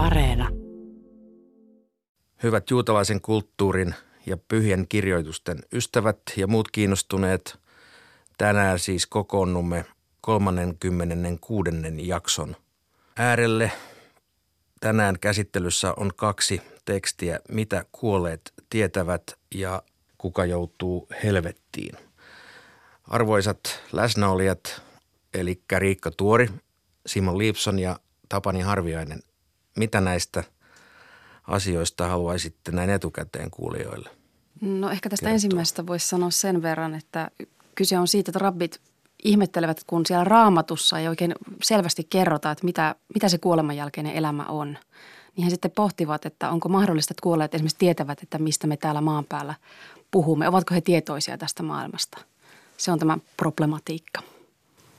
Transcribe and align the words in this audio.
Areena. 0.00 0.48
Hyvät 2.42 2.70
juutalaisen 2.70 3.20
kulttuurin 3.20 3.94
ja 4.26 4.36
pyhien 4.36 4.86
kirjoitusten 4.88 5.58
ystävät 5.72 6.18
ja 6.36 6.46
muut 6.46 6.70
kiinnostuneet, 6.70 7.58
tänään 8.38 8.78
siis 8.78 9.06
kokoonnumme 9.06 9.84
36. 10.20 11.70
jakson 11.96 12.56
äärelle. 13.16 13.72
Tänään 14.80 15.18
käsittelyssä 15.20 15.94
on 15.96 16.10
kaksi 16.16 16.62
tekstiä, 16.84 17.40
mitä 17.48 17.84
kuolleet 17.92 18.52
tietävät 18.70 19.22
ja 19.54 19.82
kuka 20.18 20.44
joutuu 20.44 21.08
helvettiin. 21.24 21.94
Arvoisat 23.08 23.60
läsnäolijat, 23.92 24.82
eli 25.34 25.62
Riikka 25.78 26.10
Tuori, 26.10 26.48
Simon 27.06 27.38
Liipson 27.38 27.78
ja 27.78 27.96
Tapani 28.28 28.60
Harviainen, 28.60 29.22
mitä 29.76 30.00
näistä 30.00 30.44
asioista 31.46 32.08
haluaisitte 32.08 32.72
näin 32.72 32.90
etukäteen 32.90 33.50
kuulijoille? 33.50 34.10
No 34.60 34.90
ehkä 34.90 35.08
tästä 35.10 35.24
kertoa? 35.24 35.34
ensimmäisestä 35.34 35.86
voisi 35.86 36.08
sanoa 36.08 36.30
sen 36.30 36.62
verran, 36.62 36.94
että 36.94 37.30
kyse 37.74 37.98
on 37.98 38.08
siitä, 38.08 38.30
että 38.30 38.38
rabbit 38.38 38.80
ihmettelevät, 39.24 39.84
kun 39.86 40.06
siellä 40.06 40.24
raamatussa 40.24 40.98
ei 40.98 41.08
oikein 41.08 41.34
selvästi 41.62 42.06
kerrota, 42.10 42.50
että 42.50 42.64
mitä, 42.64 42.94
mitä 43.14 43.28
se 43.28 43.38
kuoleman 43.38 43.76
jälkeinen 43.76 44.12
elämä 44.12 44.44
on. 44.44 44.78
Niin 45.36 45.44
he 45.44 45.50
sitten 45.50 45.70
pohtivat, 45.70 46.26
että 46.26 46.50
onko 46.50 46.68
mahdollista, 46.68 47.12
että 47.12 47.22
kuolleet 47.22 47.54
esimerkiksi 47.54 47.78
tietävät, 47.78 48.22
että 48.22 48.38
mistä 48.38 48.66
me 48.66 48.76
täällä 48.76 49.00
maan 49.00 49.24
päällä 49.24 49.54
puhumme. 50.10 50.48
Ovatko 50.48 50.74
he 50.74 50.80
tietoisia 50.80 51.38
tästä 51.38 51.62
maailmasta? 51.62 52.18
Se 52.76 52.92
on 52.92 52.98
tämä 52.98 53.18
problematiikka. 53.36 54.22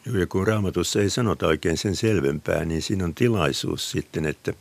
Joo, 0.05 0.17
ja 0.17 0.27
kun 0.27 0.47
raamatussa 0.47 1.01
ei 1.01 1.09
sanota 1.09 1.47
oikein 1.47 1.77
sen 1.77 1.95
selvempää, 1.95 2.65
niin 2.65 2.81
siinä 2.81 3.05
on 3.05 3.15
tilaisuus 3.15 3.91
sitten, 3.91 4.25
että 4.25 4.53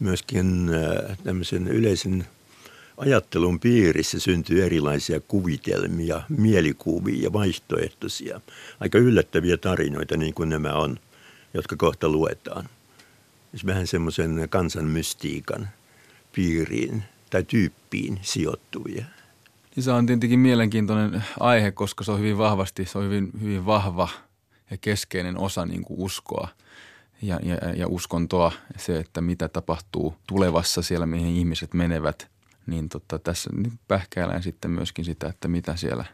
myöskin 0.00 0.70
äh, 0.74 1.18
tämmöisen 1.24 1.68
yleisen 1.68 2.26
ajattelun 2.96 3.60
piirissä 3.60 4.20
syntyy 4.20 4.64
erilaisia 4.64 5.20
kuvitelmia, 5.20 6.22
mielikuvia 6.28 7.22
ja 7.22 7.32
vaihtoehtoisia, 7.32 8.40
aika 8.80 8.98
yllättäviä 8.98 9.56
tarinoita 9.56 10.16
niin 10.16 10.34
kuin 10.34 10.48
nämä 10.48 10.72
on, 10.72 10.98
jotka 11.54 11.76
kohta 11.76 12.08
luetaan. 12.08 12.68
Siis 13.50 13.66
vähän 13.66 13.86
semmoisen 13.86 14.46
kansanmystiikan 14.50 15.68
piiriin 16.32 17.02
tai 17.30 17.42
tyyppiin 17.42 18.18
sijoittuvia. 18.22 19.04
Se 19.78 19.90
on 19.90 20.06
tietenkin 20.06 20.38
mielenkiintoinen 20.38 21.24
aihe, 21.40 21.70
koska 21.70 22.04
se 22.04 22.12
on 22.12 22.18
hyvin 22.18 22.38
vahvasti, 22.38 22.84
se 22.84 22.98
on 22.98 23.04
hyvin, 23.04 23.30
hyvin 23.40 23.66
vahva 23.66 24.08
keskeinen 24.80 25.38
osa 25.38 25.66
niin 25.66 25.84
kuin 25.84 26.00
uskoa 26.00 26.48
ja, 27.22 27.40
ja, 27.42 27.56
ja 27.76 27.88
uskontoa. 27.88 28.52
Se, 28.76 28.98
että 28.98 29.20
mitä 29.20 29.48
tapahtuu 29.48 30.14
tulevassa 30.26 30.82
siellä, 30.82 31.06
mihin 31.06 31.36
ihmiset 31.36 31.74
menevät. 31.74 32.28
Niin 32.66 32.88
tota, 32.88 33.18
tässä 33.18 33.50
nyt 33.56 33.72
pähkäillään 33.88 34.42
sitten 34.42 34.70
myöskin 34.70 35.04
sitä, 35.04 35.28
että 35.28 35.48
mitä 35.48 35.76
siellä, 35.76 36.04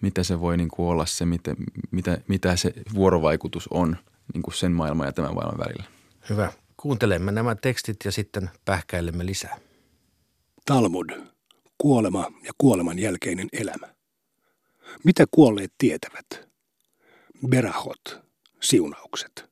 mitä 0.00 0.22
se 0.22 0.40
voi 0.40 0.56
niin 0.56 0.68
kuin 0.68 0.88
olla 0.88 1.06
se, 1.06 1.26
mitä, 1.26 1.54
mitä, 1.90 2.18
mitä 2.28 2.56
se 2.56 2.72
vuorovaikutus 2.94 3.68
on 3.68 3.96
niin 4.34 4.42
kuin 4.42 4.54
sen 4.54 4.72
maailman 4.72 5.06
ja 5.06 5.12
tämän 5.12 5.34
maailman 5.34 5.66
välillä. 5.66 5.84
Hyvä. 6.30 6.52
Kuuntelemme 6.76 7.32
nämä 7.32 7.54
tekstit 7.54 7.96
ja 8.04 8.12
sitten 8.12 8.50
pähkäilemme 8.64 9.26
lisää. 9.26 9.58
Talmud, 10.66 11.10
kuolema 11.78 12.32
ja 12.44 12.52
kuoleman 12.58 12.98
jälkeinen 12.98 13.48
elämä. 13.52 13.94
Mitä 15.04 15.24
kuolleet 15.30 15.72
tietävät? 15.78 16.47
Berahot, 17.46 18.20
siunaukset. 18.62 19.48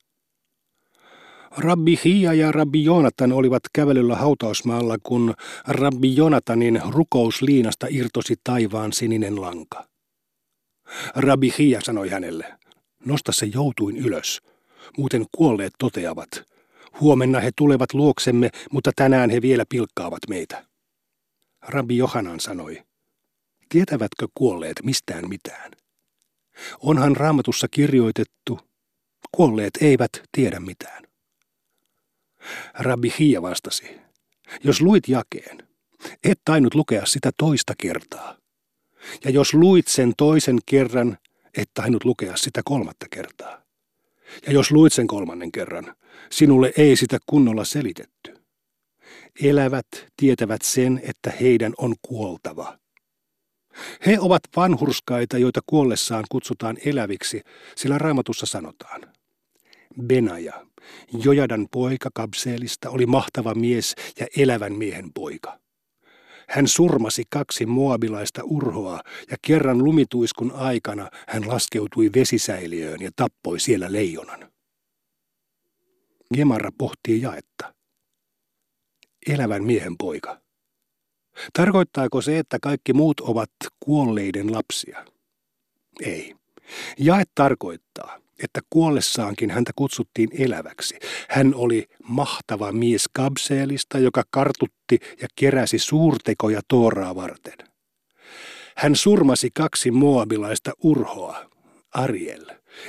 Rabbi 1.57 1.99
Hia 2.05 2.33
ja 2.33 2.53
Rabbi 2.53 2.85
Joonatan 2.85 3.33
olivat 3.33 3.63
kävelyllä 3.73 4.17
hautausmaalla, 4.17 4.97
kun 5.03 5.35
Rabbi 5.67 6.17
Joonatanin 6.17 6.81
rukousliinasta 6.89 7.87
irtosi 7.91 8.35
taivaan 8.45 8.93
sininen 8.93 9.41
lanka. 9.41 9.89
Rabbi 11.15 11.53
Hia 11.59 11.81
sanoi 11.81 12.09
hänelle, 12.09 12.59
nosta 13.05 13.33
se 13.33 13.47
joutuin 13.47 13.97
ylös, 13.97 14.41
muuten 14.99 15.27
kuolleet 15.37 15.73
toteavat, 15.79 16.29
huomenna 17.01 17.41
he 17.41 17.51
tulevat 17.57 17.95
luoksemme, 17.95 18.51
mutta 18.71 18.91
tänään 18.97 19.31
he 19.31 19.43
vielä 19.43 19.65
pilkkaavat 19.69 20.21
meitä. 20.29 20.65
Rabbi 21.69 21.97
Johanan 21.97 22.41
sanoi, 22.41 22.83
tietävätkö 23.69 24.29
kuolleet 24.35 24.77
mistään 24.85 25.29
mitään? 25.29 25.73
Onhan 26.81 27.17
raamatussa 27.17 27.69
kirjoitettu, 27.71 28.61
kuolleet 29.33 29.75
eivät 29.81 30.11
tiedä 30.33 30.61
mitään. 30.61 31.05
Rabbi 32.75 33.13
Hia 33.19 33.43
vastasi, 33.43 34.01
jos 34.65 34.81
luit 34.81 35.09
jakeen, 35.09 35.69
et 36.25 36.41
tainnut 36.45 36.75
lukea 36.75 37.07
sitä 37.07 37.31
toista 37.37 37.75
kertaa. 37.79 38.37
Ja 39.25 39.31
jos 39.31 39.55
luit 39.55 39.89
sen 39.89 40.13
toisen 40.17 40.59
kerran, 40.67 41.19
et 41.57 41.71
tainnut 41.75 42.05
lukea 42.05 42.37
sitä 42.37 42.61
kolmatta 42.65 43.07
kertaa. 43.11 43.63
Ja 44.47 44.53
jos 44.53 44.71
luit 44.71 44.93
sen 44.93 45.07
kolmannen 45.07 45.53
kerran, 45.53 45.95
sinulle 46.31 46.73
ei 46.77 46.97
sitä 46.97 47.19
kunnolla 47.27 47.65
selitetty. 47.65 48.35
Elävät 49.43 49.87
tietävät 50.17 50.63
sen, 50.63 51.01
että 51.03 51.31
heidän 51.31 51.75
on 51.79 51.95
kuoltava. 52.03 52.79
He 54.07 54.19
ovat 54.21 54.43
vanhurskaita, 54.57 55.39
joita 55.39 55.61
kuollessaan 55.67 56.25
kutsutaan 56.31 56.77
eläviksi, 56.85 57.41
sillä 57.77 57.99
raamatussa 57.99 58.47
sanotaan. 58.47 59.01
Benaja, 60.03 60.67
Jojadan 61.25 61.69
poika 61.73 62.11
Kabseelista, 62.15 62.91
oli 62.91 63.07
mahtava 63.07 63.55
mies 63.55 63.95
ja 64.21 64.27
elävän 64.37 64.73
miehen 64.73 65.13
poika. 65.15 65.59
Hän 66.49 66.69
surmasi 66.69 67.23
kaksi 67.31 67.67
moabilaista 67.67 68.43
urhoa 68.45 69.01
ja 69.31 69.37
kerran 69.43 69.85
lumituiskun 69.85 70.53
aikana 70.53 71.11
hän 71.29 71.49
laskeutui 71.49 72.11
vesisäiliöön 72.15 73.01
ja 73.01 73.11
tappoi 73.17 73.61
siellä 73.61 73.93
leijonan. 73.93 74.53
Gemara 76.35 76.71
pohtii 76.79 77.23
jaetta. 77.23 77.75
Elävän 79.27 79.65
miehen 79.65 79.97
poika. 79.99 80.46
Tarkoittaako 81.53 82.21
se, 82.23 82.39
että 82.39 82.59
kaikki 82.63 82.93
muut 82.93 83.21
ovat 83.21 83.51
kuolleiden 83.81 84.53
lapsia? 84.53 85.05
Ei. 86.01 86.35
Jae 86.99 87.25
tarkoittaa, 87.35 88.19
että 88.43 88.61
kuollessaankin 88.71 89.51
häntä 89.51 89.71
kutsuttiin 89.77 90.29
eläväksi. 90.39 90.99
Hän 91.29 91.55
oli 91.55 91.87
mahtava 92.09 92.73
mies 92.73 93.05
Kabseelista, 93.13 93.99
joka 93.99 94.23
kartutti 94.31 94.99
ja 95.23 95.29
keräsi 95.37 95.79
suurtekoja 95.79 96.61
Tooraa 96.69 97.15
varten. 97.15 97.59
Hän 98.77 98.97
surmasi 98.97 99.51
kaksi 99.55 99.91
moabilaista 99.91 100.73
urhoa, 100.83 101.51
Ariel, 101.95 102.45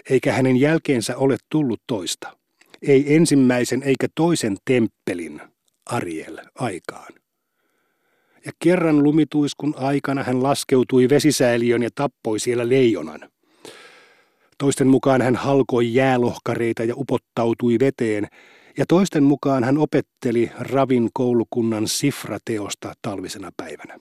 eikä 0.09 0.33
hänen 0.33 0.57
jälkeensä 0.57 1.17
ole 1.17 1.37
tullut 1.49 1.81
toista. 1.87 2.37
Ei 2.81 3.15
ensimmäisen 3.15 3.83
eikä 3.83 4.07
toisen 4.15 4.57
temppelin, 4.65 5.41
Ariel, 5.85 6.37
aikaan. 6.55 7.13
Ja 8.45 8.51
kerran 8.59 9.03
lumituiskun 9.03 9.73
aikana 9.77 10.23
hän 10.23 10.43
laskeutui 10.43 11.09
vesisäiliön 11.09 11.83
ja 11.83 11.89
tappoi 11.95 12.39
siellä 12.39 12.69
leijonan. 12.69 13.29
Toisten 14.57 14.87
mukaan 14.87 15.21
hän 15.21 15.35
halkoi 15.35 15.93
jäälohkareita 15.93 16.83
ja 16.83 16.93
upottautui 16.97 17.77
veteen, 17.79 18.27
ja 18.77 18.85
toisten 18.85 19.23
mukaan 19.23 19.63
hän 19.63 19.77
opetteli 19.77 20.51
Ravin 20.59 21.09
koulukunnan 21.13 21.87
sifrateosta 21.87 22.93
talvisena 23.01 23.51
päivänä. 23.57 23.99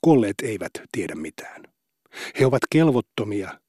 Kolleet 0.00 0.34
eivät 0.42 0.70
tiedä 0.92 1.14
mitään. 1.14 1.62
He 2.40 2.46
ovat 2.46 2.62
kelvottomia, 2.70 3.60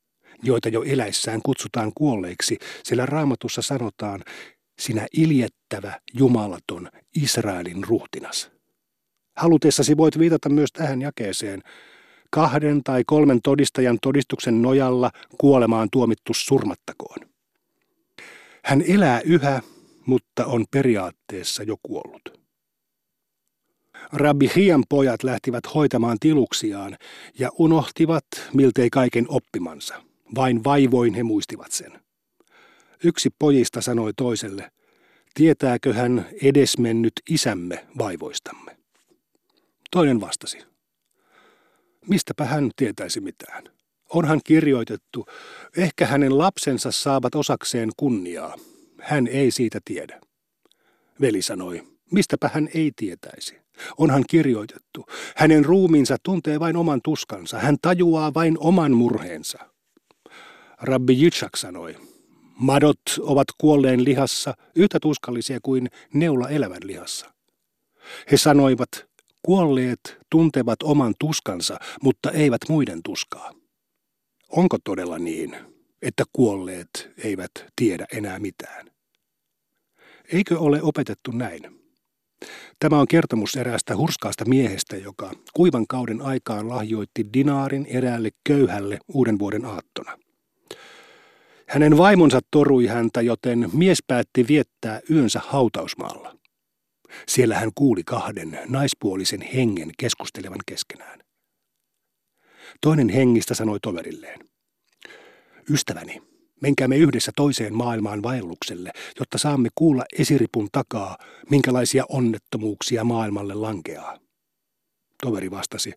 joita 0.43 0.69
jo 0.69 0.83
eläissään 0.83 1.39
kutsutaan 1.45 1.91
kuolleiksi, 1.95 2.57
sillä 2.83 3.05
raamatussa 3.05 3.61
sanotaan, 3.61 4.23
sinä 4.79 5.07
iljettävä, 5.17 5.99
jumalaton 6.13 6.89
Israelin 7.15 7.83
ruhtinas. 7.83 8.51
Halutessasi 9.37 9.97
voit 9.97 10.19
viitata 10.19 10.49
myös 10.49 10.71
tähän 10.71 11.01
jakeeseen, 11.01 11.61
kahden 12.29 12.83
tai 12.83 13.03
kolmen 13.05 13.39
todistajan 13.43 13.97
todistuksen 14.01 14.61
nojalla 14.61 15.11
kuolemaan 15.37 15.87
tuomittu 15.91 16.33
surmattakoon. 16.33 17.29
Hän 18.63 18.83
elää 18.87 19.21
yhä, 19.21 19.61
mutta 20.05 20.45
on 20.45 20.65
periaatteessa 20.71 21.63
jo 21.63 21.75
kuollut. 21.83 22.41
Rabbi 24.13 24.49
Hian 24.55 24.83
pojat 24.89 25.23
lähtivät 25.23 25.63
hoitamaan 25.75 26.17
tiluksiaan 26.19 26.97
ja 27.39 27.49
unohtivat 27.57 28.25
miltei 28.53 28.89
kaiken 28.89 29.25
oppimansa. 29.29 30.03
Vain 30.35 30.63
vaivoin 30.63 31.13
he 31.13 31.23
muistivat 31.23 31.71
sen. 31.71 32.01
Yksi 33.03 33.29
pojista 33.39 33.81
sanoi 33.81 34.13
toiselle, 34.17 34.71
tietääkö 35.33 35.93
hän 35.93 36.25
edesmennyt 36.43 37.13
isämme 37.29 37.87
vaivoistamme? 37.97 38.80
Toinen 39.91 40.21
vastasi, 40.21 40.57
Mistäpä 42.07 42.45
hän 42.45 42.71
tietäisi 42.75 43.21
mitään? 43.21 43.63
Onhan 44.09 44.41
kirjoitettu, 44.43 45.25
ehkä 45.77 46.05
hänen 46.05 46.37
lapsensa 46.37 46.91
saavat 46.91 47.35
osakseen 47.35 47.89
kunniaa. 47.97 48.57
Hän 49.01 49.27
ei 49.27 49.51
siitä 49.51 49.79
tiedä. 49.85 50.21
Veli 51.21 51.41
sanoi, 51.41 51.83
mistäpä 52.11 52.49
hän 52.53 52.69
ei 52.73 52.91
tietäisi. 52.95 53.61
Onhan 53.97 54.23
kirjoitettu. 54.29 55.05
Hänen 55.35 55.65
ruumiinsa 55.65 56.17
tuntee 56.23 56.59
vain 56.59 56.77
oman 56.77 56.99
tuskansa. 57.03 57.59
Hän 57.59 57.77
tajuaa 57.81 58.33
vain 58.33 58.57
oman 58.59 58.91
murheensa. 58.91 59.59
Rabbi 60.81 61.21
Jitschak 61.21 61.55
sanoi, 61.55 61.95
madot 62.55 63.01
ovat 63.19 63.47
kuolleen 63.57 64.05
lihassa 64.05 64.53
yhtä 64.75 64.99
tuskallisia 65.01 65.59
kuin 65.63 65.87
neula 66.13 66.49
elävän 66.49 66.81
lihassa. 66.83 67.33
He 68.31 68.37
sanoivat, 68.37 68.89
kuolleet 69.41 70.17
tuntevat 70.29 70.83
oman 70.83 71.13
tuskansa, 71.19 71.77
mutta 72.03 72.31
eivät 72.31 72.61
muiden 72.69 72.99
tuskaa. 73.03 73.51
Onko 74.49 74.77
todella 74.83 75.19
niin, 75.19 75.55
että 76.01 76.23
kuolleet 76.33 77.11
eivät 77.23 77.51
tiedä 77.75 78.05
enää 78.13 78.39
mitään? 78.39 78.91
Eikö 80.33 80.59
ole 80.59 80.81
opetettu 80.81 81.31
näin? 81.31 81.81
Tämä 82.79 82.99
on 82.99 83.07
kertomus 83.07 83.55
eräästä 83.55 83.97
hurskaasta 83.97 84.45
miehestä, 84.45 84.97
joka 84.97 85.31
kuivan 85.53 85.87
kauden 85.87 86.21
aikaan 86.21 86.69
lahjoitti 86.69 87.25
dinaarin 87.33 87.85
eräälle 87.85 88.29
köyhälle 88.43 88.99
uuden 89.07 89.39
vuoden 89.39 89.65
aattona. 89.65 90.17
Hänen 91.67 91.97
vaimonsa 91.97 92.39
torui 92.51 92.87
häntä, 92.87 93.21
joten 93.21 93.69
mies 93.73 94.03
päätti 94.07 94.47
viettää 94.47 95.01
yönsä 95.09 95.41
hautausmaalla. 95.43 96.40
Siellä 97.27 97.55
hän 97.59 97.71
kuuli 97.75 98.03
kahden 98.03 98.59
naispuolisen 98.67 99.41
hengen 99.41 99.91
keskustelevan 99.97 100.59
keskenään. 100.65 101.19
Toinen 102.81 103.09
hengistä 103.09 103.53
sanoi 103.53 103.79
toverilleen, 103.79 104.39
Ystäväni, 105.69 106.21
menkäämme 106.61 106.97
yhdessä 106.97 107.31
toiseen 107.35 107.73
maailmaan 107.75 108.23
vaellukselle, 108.23 108.91
jotta 109.19 109.37
saamme 109.37 109.69
kuulla 109.75 110.03
esiripun 110.19 110.69
takaa, 110.71 111.17
minkälaisia 111.49 112.05
onnettomuuksia 112.09 113.03
maailmalle 113.03 113.53
lankeaa. 113.53 114.17
Toveri 115.23 115.51
vastasi, 115.51 115.93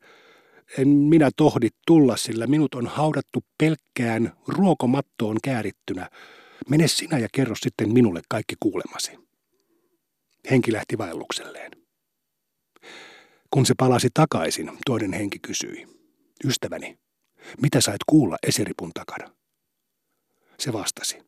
en 0.78 0.88
minä 0.88 1.30
tohdi 1.36 1.68
tulla, 1.86 2.16
sillä 2.16 2.46
minut 2.46 2.74
on 2.74 2.86
haudattu 2.86 3.44
pelkkään 3.58 4.32
ruokomattoon 4.48 5.36
käärittynä. 5.44 6.10
Mene 6.68 6.88
sinä 6.88 7.18
ja 7.18 7.28
kerro 7.32 7.54
sitten 7.54 7.92
minulle 7.92 8.20
kaikki 8.28 8.54
kuulemasi. 8.60 9.23
Henki 10.50 10.72
lähti 10.72 10.98
vaellukselleen. 10.98 11.72
Kun 13.50 13.66
se 13.66 13.74
palasi 13.78 14.08
takaisin, 14.14 14.70
toinen 14.86 15.12
henki 15.12 15.38
kysyi. 15.38 15.86
Ystäväni, 16.44 16.98
mitä 17.62 17.80
sait 17.80 18.00
kuulla 18.06 18.36
esiripun 18.42 18.90
takana? 18.94 19.30
Se 20.58 20.72
vastasi. 20.72 21.18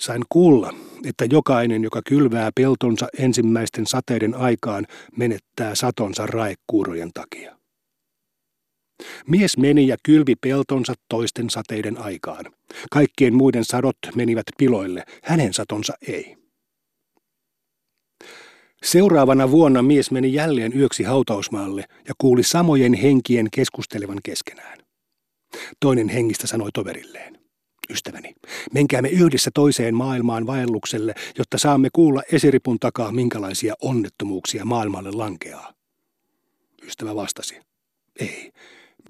Sain 0.00 0.22
kuulla, 0.28 0.74
että 1.04 1.24
jokainen, 1.24 1.82
joka 1.82 2.02
kylvää 2.06 2.50
peltonsa 2.54 3.08
ensimmäisten 3.18 3.86
sateiden 3.86 4.34
aikaan, 4.34 4.86
menettää 5.16 5.74
satonsa 5.74 6.26
raekuurojen 6.26 7.10
takia. 7.14 7.56
Mies 9.26 9.56
meni 9.58 9.86
ja 9.86 9.96
kylvi 10.02 10.34
peltonsa 10.36 10.94
toisten 11.08 11.50
sateiden 11.50 11.98
aikaan. 11.98 12.44
Kaikkien 12.90 13.34
muiden 13.34 13.64
sadot 13.64 13.96
menivät 14.14 14.46
piloille, 14.58 15.04
hänen 15.22 15.54
satonsa 15.54 15.94
ei. 16.08 16.39
Seuraavana 18.84 19.50
vuonna 19.50 19.82
mies 19.82 20.10
meni 20.10 20.34
jälleen 20.34 20.78
yöksi 20.78 21.02
hautausmaalle 21.02 21.84
ja 22.08 22.14
kuuli 22.18 22.42
samojen 22.42 22.94
henkien 22.94 23.48
keskustelevan 23.52 24.18
keskenään. 24.22 24.78
Toinen 25.80 26.08
hengistä 26.08 26.46
sanoi 26.46 26.72
toverilleen 26.72 27.40
ystäväni. 27.90 28.34
Menkäämme 28.74 29.08
yhdessä 29.08 29.50
toiseen 29.54 29.94
maailmaan 29.94 30.46
vaellukselle, 30.46 31.14
jotta 31.38 31.58
saamme 31.58 31.88
kuulla 31.92 32.22
esiripun 32.32 32.78
takaa, 32.78 33.12
minkälaisia 33.12 33.74
onnettomuuksia 33.82 34.64
maailmalle 34.64 35.10
lankeaa. 35.10 35.72
Ystävä 36.82 37.14
vastasi. 37.14 37.60
Ei, 38.20 38.50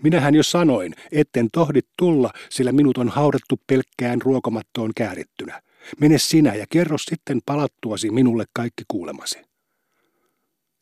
minähän 0.02 0.34
jo 0.34 0.43
sanoin, 0.43 0.94
etten 1.12 1.49
tohdi 1.52 1.81
tulla, 1.99 2.31
sillä 2.50 2.73
minut 2.73 2.99
on 2.99 3.08
haudattu 3.08 3.61
pelkkään 3.66 4.23
ruokomattoon 4.23 4.90
käärittynä. 4.96 5.62
Mene 6.00 6.19
sinä 6.19 6.55
ja 6.55 6.66
kerro 6.70 6.99
sitten 6.99 7.40
palattuasi 7.46 8.11
minulle 8.11 8.44
kaikki 8.52 8.84
kuulemasi. 8.88 9.50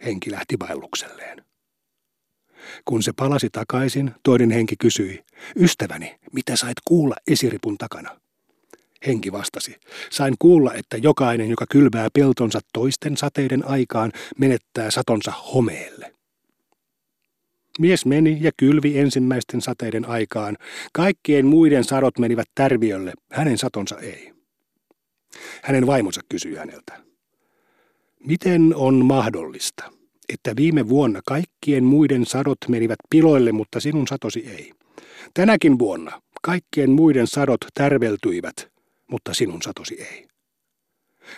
Henki 0.04 0.30
lähti 0.30 0.58
vaellukselleen. 0.58 1.44
Kun 2.84 3.02
se 3.02 3.12
palasi 3.12 3.50
takaisin, 3.50 4.14
toinen 4.22 4.50
henki 4.50 4.76
kysyi, 4.76 5.24
ystäväni, 5.56 6.18
mitä 6.32 6.56
sait 6.56 6.76
kuulla 6.84 7.16
esiripun 7.26 7.78
takana? 7.78 8.20
Henki 9.06 9.32
vastasi, 9.32 9.76
sain 10.10 10.34
kuulla, 10.38 10.74
että 10.74 10.96
jokainen, 10.96 11.50
joka 11.50 11.64
kylvää 11.70 12.08
peltonsa 12.12 12.60
toisten 12.72 13.16
sateiden 13.16 13.68
aikaan, 13.68 14.12
menettää 14.38 14.90
satonsa 14.90 15.30
homeelle. 15.30 16.14
Mies 17.78 18.06
meni 18.06 18.38
ja 18.40 18.50
kylvi 18.56 18.98
ensimmäisten 18.98 19.60
sateiden 19.60 20.08
aikaan. 20.08 20.56
Kaikkien 20.92 21.46
muiden 21.46 21.84
sadot 21.84 22.18
menivät 22.18 22.48
tärviölle, 22.54 23.12
hänen 23.32 23.58
satonsa 23.58 23.98
ei. 23.98 24.32
Hänen 25.62 25.86
vaimonsa 25.86 26.20
kysyi 26.28 26.54
häneltä. 26.54 27.07
Miten 28.24 28.74
on 28.74 29.04
mahdollista, 29.04 29.92
että 30.28 30.56
viime 30.56 30.88
vuonna 30.88 31.20
kaikkien 31.26 31.84
muiden 31.84 32.26
sadot 32.26 32.58
menivät 32.68 32.98
piloille, 33.10 33.52
mutta 33.52 33.80
sinun 33.80 34.06
satosi 34.06 34.40
ei. 34.40 34.72
Tänäkin 35.34 35.78
vuonna 35.78 36.22
kaikkien 36.42 36.90
muiden 36.90 37.26
sadot 37.26 37.60
tärveltyivät, 37.74 38.68
mutta 39.10 39.34
sinun 39.34 39.62
satosi 39.62 39.94
ei. 39.94 40.26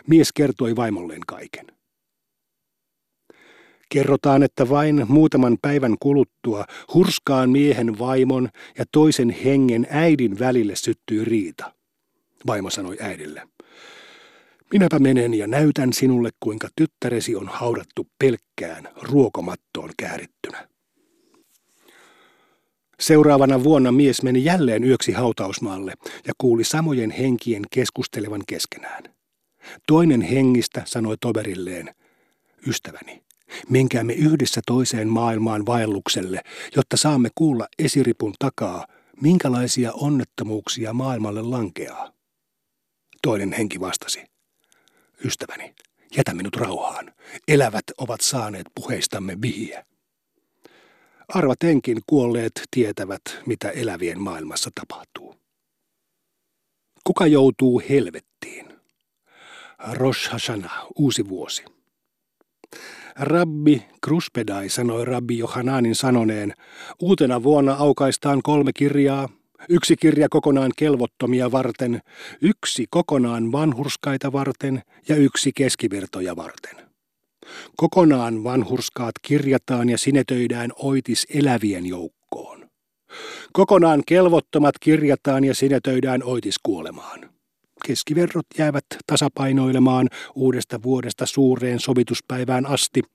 Mies 0.06 0.32
kertoi 0.32 0.76
vaimolleen 0.76 1.20
kaiken. 1.26 1.66
Kerrotaan, 3.88 4.42
että 4.42 4.68
vain 4.68 5.06
muutaman 5.08 5.58
päivän 5.62 5.96
kuluttua 6.00 6.64
hurskaan 6.94 7.50
miehen 7.50 7.98
vaimon 7.98 8.48
ja 8.78 8.84
toisen 8.92 9.30
hengen 9.30 9.86
äidin 9.90 10.38
välille 10.38 10.76
syttyi 10.76 11.24
riita. 11.24 11.74
Vaimo 12.46 12.70
sanoi 12.70 12.96
äidille, 13.00 13.48
Minäpä 14.72 14.98
menen 14.98 15.34
ja 15.34 15.46
näytän 15.46 15.92
sinulle, 15.92 16.30
kuinka 16.40 16.68
tyttäresi 16.76 17.36
on 17.36 17.48
haudattu 17.48 18.06
pelkkään 18.18 18.88
ruokomattoon 19.02 19.90
käärittynä. 19.98 20.68
Seuraavana 23.00 23.64
vuonna 23.64 23.92
mies 23.92 24.22
meni 24.22 24.44
jälleen 24.44 24.84
yöksi 24.84 25.12
hautausmaalle 25.12 25.94
ja 26.26 26.32
kuuli 26.38 26.64
samojen 26.64 27.10
henkien 27.10 27.62
keskustelevan 27.70 28.42
keskenään. 28.48 29.02
Toinen 29.86 30.22
hengistä 30.22 30.82
sanoi 30.86 31.16
toverilleen, 31.20 31.94
ystäväni, 32.66 33.22
menkäämme 33.68 34.12
yhdessä 34.12 34.60
toiseen 34.66 35.08
maailmaan 35.08 35.66
vaellukselle, 35.66 36.40
jotta 36.76 36.96
saamme 36.96 37.28
kuulla 37.34 37.66
esiripun 37.78 38.34
takaa, 38.38 38.86
minkälaisia 39.22 39.92
onnettomuuksia 39.92 40.92
maailmalle 40.92 41.42
lankeaa. 41.42 42.12
Toinen 43.22 43.52
henki 43.52 43.80
vastasi, 43.80 44.29
ystäväni, 45.24 45.74
jätä 46.16 46.34
minut 46.34 46.56
rauhaan. 46.56 47.14
Elävät 47.48 47.84
ovat 47.98 48.20
saaneet 48.20 48.66
puheistamme 48.74 49.38
vihiä. 49.42 49.84
Arvatenkin 51.28 52.00
kuolleet 52.06 52.52
tietävät, 52.70 53.22
mitä 53.46 53.70
elävien 53.70 54.20
maailmassa 54.20 54.70
tapahtuu. 54.74 55.34
Kuka 57.04 57.26
joutuu 57.26 57.82
helvettiin? 57.88 58.68
Rosh 59.92 60.30
Hashanah, 60.30 60.86
uusi 60.96 61.28
vuosi. 61.28 61.64
Rabbi 63.16 63.86
Kruspedai 64.04 64.68
sanoi 64.68 65.04
Rabbi 65.04 65.38
Johananin 65.38 65.94
sanoneen, 65.94 66.54
uutena 67.00 67.42
vuonna 67.42 67.74
aukaistaan 67.74 68.42
kolme 68.42 68.72
kirjaa, 68.72 69.28
Yksi 69.68 69.96
kirja 69.96 70.28
kokonaan 70.30 70.72
kelvottomia 70.76 71.52
varten, 71.52 72.00
yksi 72.40 72.86
kokonaan 72.90 73.52
vanhurskaita 73.52 74.32
varten 74.32 74.82
ja 75.08 75.16
yksi 75.16 75.52
keskivirtoja 75.54 76.36
varten. 76.36 76.76
Kokonaan 77.76 78.44
vanhurskaat 78.44 79.14
kirjataan 79.22 79.88
ja 79.88 79.98
sinetöidään 79.98 80.70
oitis 80.76 81.26
elävien 81.34 81.86
joukkoon. 81.86 82.70
Kokonaan 83.52 84.02
kelvottomat 84.06 84.74
kirjataan 84.80 85.44
ja 85.44 85.54
sinetöidään 85.54 86.22
oitis 86.24 86.56
kuolemaan. 86.62 87.30
Keskiverrot 87.86 88.46
jäävät 88.58 88.84
tasapainoilemaan 89.06 90.08
uudesta 90.34 90.82
vuodesta 90.82 91.26
suureen 91.26 91.80
sovituspäivään 91.80 92.66
asti– 92.66 93.02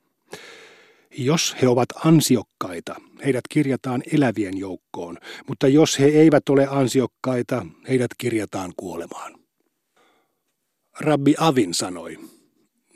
jos 1.18 1.56
he 1.62 1.68
ovat 1.68 1.90
ansiokkaita, 2.06 2.96
heidät 3.26 3.44
kirjataan 3.50 4.04
elävien 4.14 4.58
joukkoon, 4.58 5.18
mutta 5.48 5.68
jos 5.68 6.00
he 6.00 6.06
eivät 6.06 6.50
ole 6.50 6.68
ansiokkaita, 6.68 7.66
heidät 7.90 8.12
kirjataan 8.18 8.74
kuolemaan. 8.78 9.36
Rabbi 11.00 11.36
Avin 11.40 11.74
sanoi, 11.74 12.18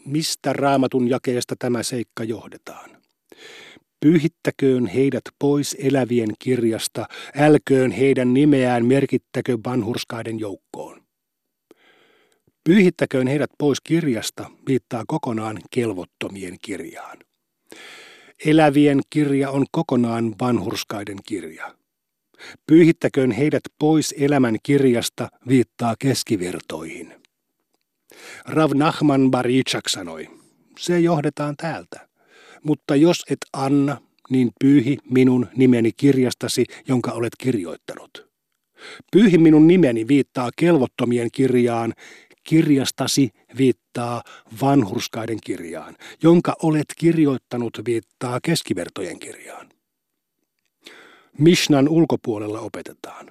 mistä 0.05 0.53
raamatun 0.53 1.09
jakeesta 1.09 1.55
tämä 1.59 1.83
seikka 1.83 2.23
johdetaan? 2.23 2.89
Pyyhittäköön 3.99 4.87
heidät 4.87 5.23
pois 5.39 5.75
elävien 5.79 6.29
kirjasta, 6.39 7.05
älköön 7.35 7.91
heidän 7.91 8.33
nimeään 8.33 8.85
merkittäkö 8.85 9.57
vanhurskaiden 9.65 10.39
joukkoon. 10.39 11.03
Pyyhittäköön 12.63 13.27
heidät 13.27 13.49
pois 13.57 13.81
kirjasta 13.81 14.51
viittaa 14.67 15.03
kokonaan 15.07 15.59
kelvottomien 15.71 16.57
kirjaan. 16.61 17.17
Elävien 18.45 19.01
kirja 19.09 19.49
on 19.49 19.65
kokonaan 19.71 20.35
vanhurskaiden 20.41 21.17
kirja. 21.25 21.75
Pyyhittäköön 22.67 23.31
heidät 23.31 23.63
pois 23.79 24.15
elämän 24.17 24.57
kirjasta 24.63 25.29
viittaa 25.47 25.95
keskivertoihin. 25.99 27.13
Rav 28.45 28.71
Nachman 28.75 29.31
Baritsak 29.31 29.89
sanoi, 29.89 30.27
se 30.79 30.99
johdetaan 30.99 31.55
täältä. 31.57 32.09
Mutta 32.63 32.95
jos 32.95 33.23
et 33.29 33.37
anna, 33.53 33.97
niin 34.29 34.51
pyyhi 34.59 34.97
minun 35.11 35.47
nimeni 35.55 35.91
kirjastasi, 35.97 36.65
jonka 36.87 37.11
olet 37.11 37.33
kirjoittanut. 37.37 38.29
Pyyhi 39.11 39.37
minun 39.37 39.67
nimeni 39.67 40.07
viittaa 40.07 40.49
kelvottomien 40.55 41.29
kirjaan, 41.31 41.93
kirjastasi 42.49 43.29
viittaa 43.57 44.23
vanhurskaiden 44.61 45.37
kirjaan, 45.43 45.95
jonka 46.23 46.55
olet 46.63 46.93
kirjoittanut 46.97 47.81
viittaa 47.85 48.39
keskivertojen 48.43 49.19
kirjaan. 49.19 49.69
Mishnan 51.37 51.89
ulkopuolella 51.89 52.59
opetetaan. 52.59 53.29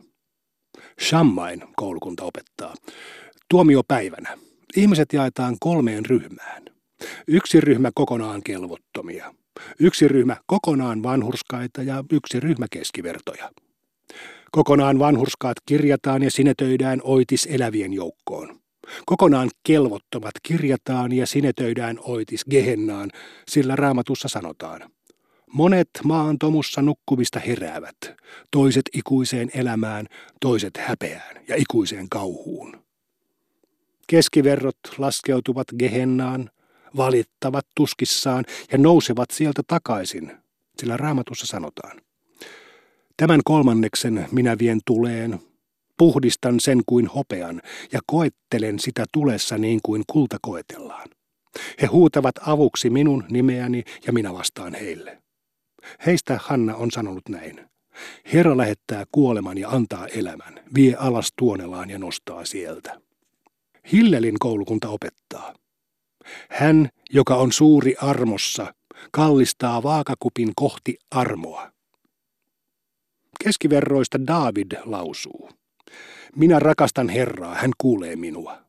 Shammain 1.00 1.64
koulukunta 1.76 2.24
opettaa. 2.24 2.74
Tuomiopäivänä. 3.50 4.38
Ihmiset 4.76 5.12
jaetaan 5.12 5.56
kolmeen 5.60 6.06
ryhmään. 6.06 6.64
Yksi 7.26 7.60
ryhmä 7.60 7.90
kokonaan 7.94 8.42
kelvottomia. 8.42 9.34
Yksi 9.80 10.08
ryhmä 10.08 10.36
kokonaan 10.46 11.02
vanhurskaita 11.02 11.82
ja 11.82 12.04
yksi 12.12 12.40
ryhmä 12.40 12.66
keskivertoja. 12.70 13.50
Kokonaan 14.50 14.98
vanhurskaat 14.98 15.56
kirjataan 15.66 16.22
ja 16.22 16.30
sinetöidään 16.30 17.00
oitis 17.04 17.48
elävien 17.50 17.92
joukkoon. 17.92 18.67
Kokonaan 19.06 19.50
kelvottomat 19.62 20.32
kirjataan 20.42 21.12
ja 21.12 21.26
sinetöidään 21.26 21.98
oitis 22.02 22.44
Gehennaan, 22.50 23.10
sillä 23.48 23.76
raamatussa 23.76 24.28
sanotaan. 24.28 24.90
Monet 25.52 25.88
maan 26.04 26.38
tomussa 26.38 26.82
nukkuvista 26.82 27.40
heräävät, 27.40 27.96
toiset 28.50 28.82
ikuiseen 28.94 29.50
elämään, 29.54 30.06
toiset 30.40 30.76
häpeään 30.76 31.36
ja 31.48 31.56
ikuiseen 31.56 32.08
kauhuun. 32.08 32.84
Keskiverrot 34.06 34.78
laskeutuvat 34.98 35.66
Gehennaan, 35.78 36.50
valittavat 36.96 37.66
tuskissaan 37.76 38.44
ja 38.72 38.78
nousevat 38.78 39.30
sieltä 39.32 39.62
takaisin, 39.66 40.32
sillä 40.78 40.96
raamatussa 40.96 41.46
sanotaan. 41.46 42.00
Tämän 43.16 43.40
kolmanneksen 43.44 44.28
minä 44.32 44.56
vien 44.58 44.80
tuleen, 44.86 45.40
puhdistan 45.98 46.60
sen 46.60 46.82
kuin 46.86 47.06
hopean 47.06 47.62
ja 47.92 48.00
koettelen 48.06 48.78
sitä 48.78 49.04
tulessa 49.12 49.58
niin 49.58 49.80
kuin 49.82 50.02
kulta 50.12 50.36
koetellaan. 50.42 51.08
He 51.82 51.86
huutavat 51.86 52.34
avuksi 52.46 52.90
minun 52.90 53.24
nimeäni 53.30 53.84
ja 54.06 54.12
minä 54.12 54.32
vastaan 54.32 54.74
heille. 54.74 55.22
Heistä 56.06 56.40
Hanna 56.42 56.76
on 56.76 56.90
sanonut 56.90 57.28
näin. 57.28 57.68
Herra 58.32 58.56
lähettää 58.56 59.04
kuoleman 59.12 59.58
ja 59.58 59.68
antaa 59.68 60.06
elämän, 60.06 60.60
vie 60.74 60.94
alas 60.94 61.32
tuonelaan 61.38 61.90
ja 61.90 61.98
nostaa 61.98 62.44
sieltä. 62.44 63.00
Hillelin 63.92 64.38
koulukunta 64.38 64.88
opettaa. 64.88 65.54
Hän, 66.50 66.88
joka 67.10 67.36
on 67.36 67.52
suuri 67.52 67.94
armossa, 68.02 68.74
kallistaa 69.12 69.82
vaakakupin 69.82 70.52
kohti 70.56 70.96
armoa. 71.10 71.72
Keskiverroista 73.44 74.26
David 74.26 74.72
lausuu. 74.84 75.50
Minä 76.36 76.58
rakastan 76.58 77.08
Herraa, 77.08 77.54
hän 77.54 77.70
kuulee 77.78 78.16
minua. 78.16 78.68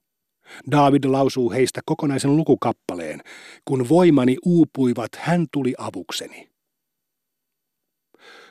David 0.71 1.03
lausuu 1.05 1.51
heistä 1.51 1.81
kokonaisen 1.85 2.37
lukukappaleen. 2.37 3.21
Kun 3.65 3.89
voimani 3.89 4.37
uupuivat, 4.45 5.09
hän 5.17 5.45
tuli 5.53 5.73
avukseni. 5.77 6.49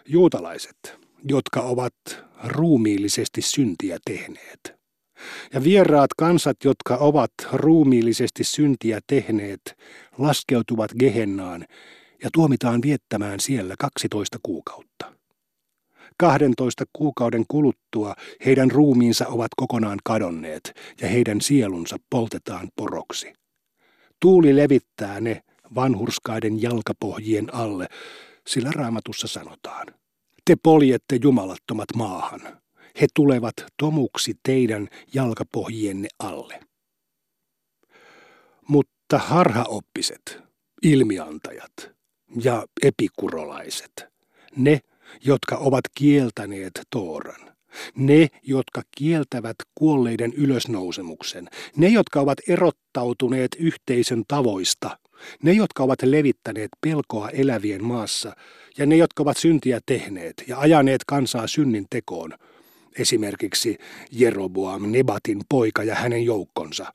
Juutalaiset, 0.06 0.98
jotka 1.24 1.60
ovat 1.60 1.94
ruumiillisesti 2.44 3.42
syntiä 3.42 3.98
tehneet. 4.04 4.78
Ja 5.52 5.64
vieraat 5.64 6.10
kansat, 6.16 6.56
jotka 6.64 6.96
ovat 6.96 7.30
ruumiillisesti 7.52 8.44
syntiä 8.44 9.00
tehneet, 9.06 9.60
laskeutuvat 10.18 10.90
Gehennaan 10.98 11.64
ja 12.22 12.30
tuomitaan 12.32 12.82
viettämään 12.82 13.40
siellä 13.40 13.74
12 13.78 14.38
kuukautta. 14.42 15.17
12 16.18 16.84
kuukauden 16.92 17.44
kuluttua 17.48 18.14
heidän 18.46 18.70
ruumiinsa 18.70 19.26
ovat 19.26 19.48
kokonaan 19.56 19.98
kadonneet 20.04 20.72
ja 21.00 21.08
heidän 21.08 21.40
sielunsa 21.40 21.96
poltetaan 22.10 22.68
poroksi. 22.76 23.32
Tuuli 24.20 24.56
levittää 24.56 25.20
ne 25.20 25.42
vanhurskaiden 25.74 26.62
jalkapohjien 26.62 27.54
alle, 27.54 27.88
sillä 28.46 28.70
raamatussa 28.74 29.26
sanotaan. 29.28 29.86
Te 30.44 30.56
poljette 30.62 31.18
jumalattomat 31.22 31.88
maahan. 31.96 32.40
He 33.00 33.06
tulevat 33.14 33.54
tomuksi 33.76 34.34
teidän 34.42 34.88
jalkapohjienne 35.14 36.08
alle. 36.18 36.60
Mutta 38.68 39.18
harhaoppiset, 39.18 40.38
ilmiantajat 40.82 41.90
ja 42.42 42.66
epikurolaiset, 42.82 44.06
ne, 44.56 44.80
jotka 45.24 45.56
ovat 45.56 45.84
kieltäneet 45.94 46.80
Tooran, 46.90 47.54
ne, 47.96 48.28
jotka 48.42 48.82
kieltävät 48.96 49.56
kuolleiden 49.74 50.32
ylösnousemuksen, 50.32 51.48
ne, 51.76 51.88
jotka 51.88 52.20
ovat 52.20 52.38
erottautuneet 52.48 53.56
yhteisön 53.58 54.24
tavoista, 54.28 54.98
ne, 55.42 55.52
jotka 55.52 55.82
ovat 55.82 56.02
levittäneet 56.02 56.70
pelkoa 56.80 57.30
elävien 57.30 57.84
maassa, 57.84 58.36
ja 58.78 58.86
ne, 58.86 58.96
jotka 58.96 59.22
ovat 59.22 59.36
syntiä 59.36 59.80
tehneet 59.86 60.44
ja 60.48 60.58
ajaneet 60.58 61.04
kansaa 61.06 61.46
synnin 61.46 61.86
tekoon, 61.90 62.34
esimerkiksi 62.98 63.78
Jeroboam, 64.12 64.92
Nebatin 64.92 65.40
poika 65.48 65.84
ja 65.84 65.94
hänen 65.94 66.24
joukkonsa. 66.24 66.92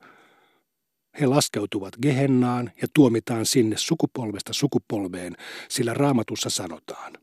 He 1.20 1.26
laskeutuvat 1.26 1.94
Gehennaan 2.02 2.72
ja 2.82 2.88
tuomitaan 2.94 3.46
sinne 3.46 3.76
sukupolvesta 3.78 4.54
sukupolveen, 4.54 5.36
sillä 5.70 5.94
raamatussa 5.94 6.50
sanotaan. 6.50 7.14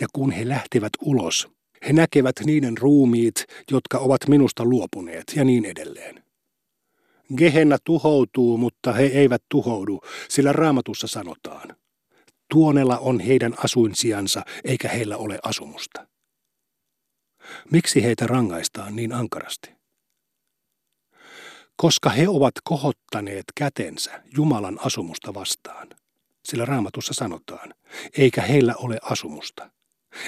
Ja 0.00 0.06
kun 0.12 0.30
he 0.30 0.48
lähtevät 0.48 0.92
ulos, 1.00 1.48
he 1.88 1.92
näkevät 1.92 2.34
niiden 2.44 2.78
ruumiit, 2.78 3.44
jotka 3.70 3.98
ovat 3.98 4.28
minusta 4.28 4.64
luopuneet 4.64 5.24
ja 5.36 5.44
niin 5.44 5.64
edelleen. 5.64 6.24
Gehenna 7.36 7.78
tuhoutuu, 7.84 8.56
mutta 8.56 8.92
he 8.92 9.04
eivät 9.04 9.42
tuhoudu, 9.48 10.00
sillä 10.28 10.52
raamatussa 10.52 11.06
sanotaan. 11.06 11.76
Tuonella 12.50 12.98
on 12.98 13.20
heidän 13.20 13.54
asuinsiansa, 13.64 14.42
eikä 14.64 14.88
heillä 14.88 15.16
ole 15.16 15.38
asumusta. 15.42 16.06
Miksi 17.70 18.04
heitä 18.04 18.26
rangaistaan 18.26 18.96
niin 18.96 19.12
ankarasti? 19.12 19.70
Koska 21.76 22.10
he 22.10 22.28
ovat 22.28 22.54
kohottaneet 22.64 23.44
kätensä 23.54 24.22
Jumalan 24.36 24.78
asumusta 24.86 25.34
vastaan, 25.34 25.88
sillä 26.48 26.64
raamatussa 26.64 27.14
sanotaan, 27.14 27.74
eikä 28.18 28.42
heillä 28.42 28.74
ole 28.76 28.98
asumusta. 29.02 29.70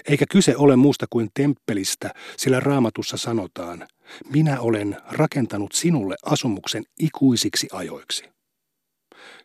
Eikä 0.09 0.25
kyse 0.31 0.57
ole 0.57 0.77
muusta 0.77 1.07
kuin 1.11 1.31
temppelistä, 1.35 2.15
sillä 2.37 2.61
raamatussa 2.61 3.17
sanotaan, 3.17 3.89
minä 4.33 4.61
olen 4.61 4.97
rakentanut 5.09 5.73
sinulle 5.73 6.17
asumuksen 6.25 6.85
ikuisiksi 6.99 7.69
ajoiksi. 7.73 8.25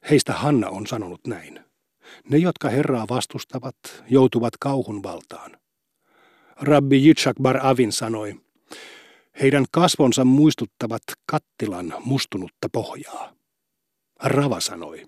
Heistä 0.09 0.33
Hanna 0.33 0.69
on 0.69 0.87
sanonut 0.87 1.27
näin. 1.27 1.59
Ne, 2.29 2.37
jotka 2.37 2.69
Herraa 2.69 3.05
vastustavat, 3.09 3.75
joutuvat 4.09 4.57
kauhun 4.59 5.03
valtaan. 5.03 5.57
Rabbi 6.55 6.97
Yitzhak 7.07 7.35
Bar 7.41 7.59
Avin 7.67 7.91
sanoi, 7.91 8.35
heidän 9.41 9.65
kasvonsa 9.71 10.25
muistuttavat 10.25 11.01
kattilan 11.31 11.93
mustunutta 12.05 12.69
pohjaa. 12.71 13.33
Rava 14.23 14.59
sanoi, 14.59 15.07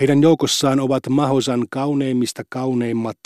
heidän 0.00 0.22
joukossaan 0.22 0.80
ovat 0.80 1.02
Mahosan 1.08 1.66
kauneimmista 1.70 2.42
kauneimmat 2.48 3.18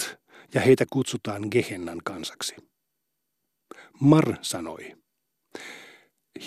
ja 0.55 0.61
heitä 0.61 0.85
kutsutaan 0.93 1.43
Gehennan 1.51 1.99
kansaksi. 2.05 2.55
Mar 4.01 4.35
sanoi, 4.43 4.97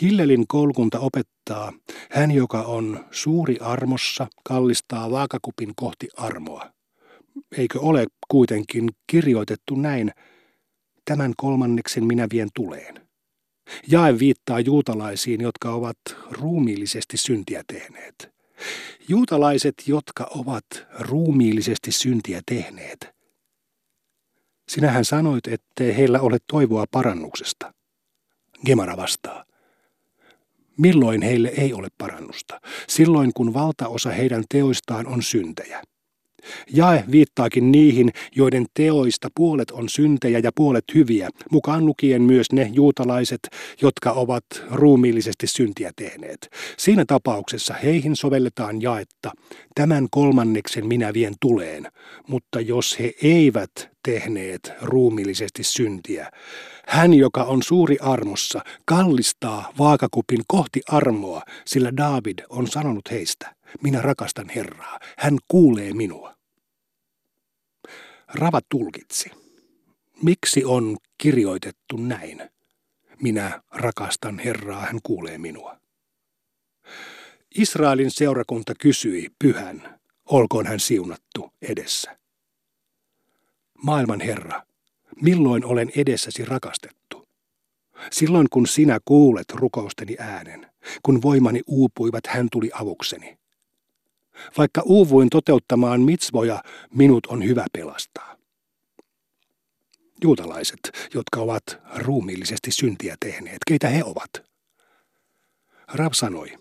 Hillelin 0.02 0.48
koulukunta 0.48 1.00
opettaa, 1.00 1.74
hän 2.12 2.32
joka 2.32 2.62
on 2.62 3.06
suuri 3.12 3.58
armossa, 3.62 4.28
kallistaa 4.44 5.12
vaakakupin 5.12 5.74
kohti 5.76 6.08
armoa. 6.18 6.72
Eikö 7.58 7.80
ole 7.80 8.08
kuitenkin 8.28 8.90
kirjoitettu 9.08 9.76
näin, 9.76 10.12
Tämän 11.06 11.34
kolmanneksen 11.38 12.06
minä 12.06 12.28
vien 12.32 12.50
tuleen. 12.54 13.08
Jae 13.88 14.20
viittaa 14.20 14.60
juutalaisiin, 14.60 15.42
jotka 15.42 15.74
ovat 15.74 15.98
ruumiillisesti 16.32 17.18
syntiä 17.18 17.64
tehneet. 17.68 18.33
Juutalaiset, 19.08 19.76
jotka 19.88 20.28
ovat 20.36 20.66
ruumiillisesti 21.00 21.92
syntiä 21.92 22.42
tehneet. 22.46 23.14
Sinähän 24.70 25.06
sanoit, 25.06 25.48
ettei 25.48 25.98
heillä 25.98 26.20
ole 26.20 26.38
toivoa 26.48 26.86
parannuksesta. 26.92 27.74
Gemara 28.66 28.98
vastaa. 28.98 29.46
Milloin 30.78 31.22
heille 31.22 31.48
ei 31.58 31.74
ole 31.74 31.88
parannusta? 31.98 32.62
Silloin, 32.88 33.32
kun 33.34 33.54
valtaosa 33.54 34.10
heidän 34.10 34.44
teoistaan 34.50 35.08
on 35.08 35.24
syntejä. 35.24 35.84
Jae 36.74 37.04
viittaakin 37.12 37.72
niihin, 37.72 38.12
joiden 38.36 38.66
teoista 38.74 39.28
puolet 39.36 39.72
on 39.72 39.90
syntejä 39.90 40.40
ja 40.40 40.52
puolet 40.56 40.84
hyviä, 40.96 41.30
mukaan 41.52 41.86
lukien 41.86 42.22
myös 42.22 42.52
ne 42.52 42.70
juutalaiset, 42.74 43.40
jotka 43.82 44.12
ovat 44.12 44.46
ruumiillisesti 44.72 45.48
syntiä 45.48 45.92
tehneet. 45.96 46.50
Siinä 46.78 47.06
tapauksessa 47.08 47.74
heihin 47.74 48.16
sovelletaan 48.16 48.82
jaetta, 48.82 49.32
tämän 49.76 50.08
kolmanneksen 50.12 50.88
minä 50.88 51.14
vien 51.14 51.34
tuleen, 51.42 51.88
mutta 52.28 52.62
jos 52.62 53.00
he 53.00 53.14
eivät 53.24 53.72
tehneet 54.04 54.72
ruumiillisesti 54.82 55.64
syntiä, 55.64 56.32
hän, 56.88 57.14
joka 57.14 57.44
on 57.44 57.64
suuri 57.64 57.98
armossa, 58.02 58.62
kallistaa 58.86 59.74
vaakakupin 59.80 60.42
kohti 60.48 60.82
armoa, 60.90 61.42
sillä 61.66 61.98
David 61.98 62.40
on 62.50 62.68
sanonut 62.68 63.12
heistä, 63.12 63.56
minä 63.82 64.02
rakastan 64.02 64.50
Herraa, 64.50 65.00
hän 65.18 65.38
kuulee 65.48 65.94
minua. 65.94 66.36
Rava 68.34 68.60
tulkitsi. 68.70 69.32
Miksi 70.22 70.66
on 70.66 70.98
kirjoitettu 71.18 71.98
näin? 71.98 72.50
Minä 73.22 73.62
rakastan 73.72 74.40
Herraa, 74.40 74.82
hän 74.86 75.00
kuulee 75.04 75.38
minua. 75.38 75.78
Israelin 77.56 78.12
seurakunta 78.12 78.74
kysyi 78.80 79.30
pyhän, 79.40 80.00
olkoon 80.26 80.68
hän 80.68 80.80
siunattu 80.80 81.54
edessä. 81.62 82.18
Maailman 83.84 84.22
Herra, 84.22 84.64
milloin 85.22 85.66
olen 85.66 85.92
edessäsi 85.96 86.46
rakastettu? 86.46 87.28
Silloin 88.12 88.48
kun 88.50 88.68
sinä 88.68 89.00
kuulet 89.06 89.52
rukousteni 89.54 90.16
äänen, 90.20 90.72
kun 91.04 91.22
voimani 91.22 91.62
uupuivat, 91.68 92.28
hän 92.28 92.48
tuli 92.52 92.72
avukseni. 92.74 93.38
Vaikka 94.58 94.82
uuvuin 94.86 95.30
toteuttamaan 95.30 96.02
mitsvoja, 96.02 96.64
minut 96.94 97.26
on 97.26 97.44
hyvä 97.44 97.66
pelastaa. 97.74 98.38
Juutalaiset, 100.24 100.80
jotka 101.14 101.40
ovat 101.40 101.64
ruumiillisesti 101.96 102.72
syntiä 102.72 103.16
tehneet, 103.20 103.58
keitä 103.68 103.90
he 103.90 104.04
ovat? 104.04 104.30
Rav 105.94 106.12
sanoi, 106.14 106.58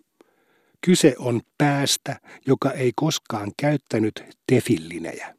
kyse 0.80 1.14
on 1.18 1.40
päästä, 1.58 2.20
joka 2.46 2.70
ei 2.70 2.92
koskaan 2.96 3.52
käyttänyt 3.56 4.22
tefillinejä. 4.46 5.34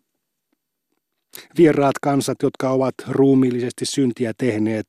Vieraat 1.57 1.99
kansat, 2.01 2.37
jotka 2.43 2.69
ovat 2.69 2.95
ruumiillisesti 3.07 3.85
syntiä 3.85 4.33
tehneet, 4.37 4.85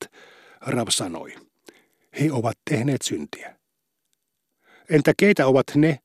Rav 0.60 0.86
sanoi, 0.90 1.34
he 2.20 2.32
ovat 2.32 2.58
tehneet 2.70 3.02
syntiä. 3.02 3.56
Entä 4.90 5.12
keitä 5.16 5.46
ovat 5.46 5.66
ne, 5.74 5.98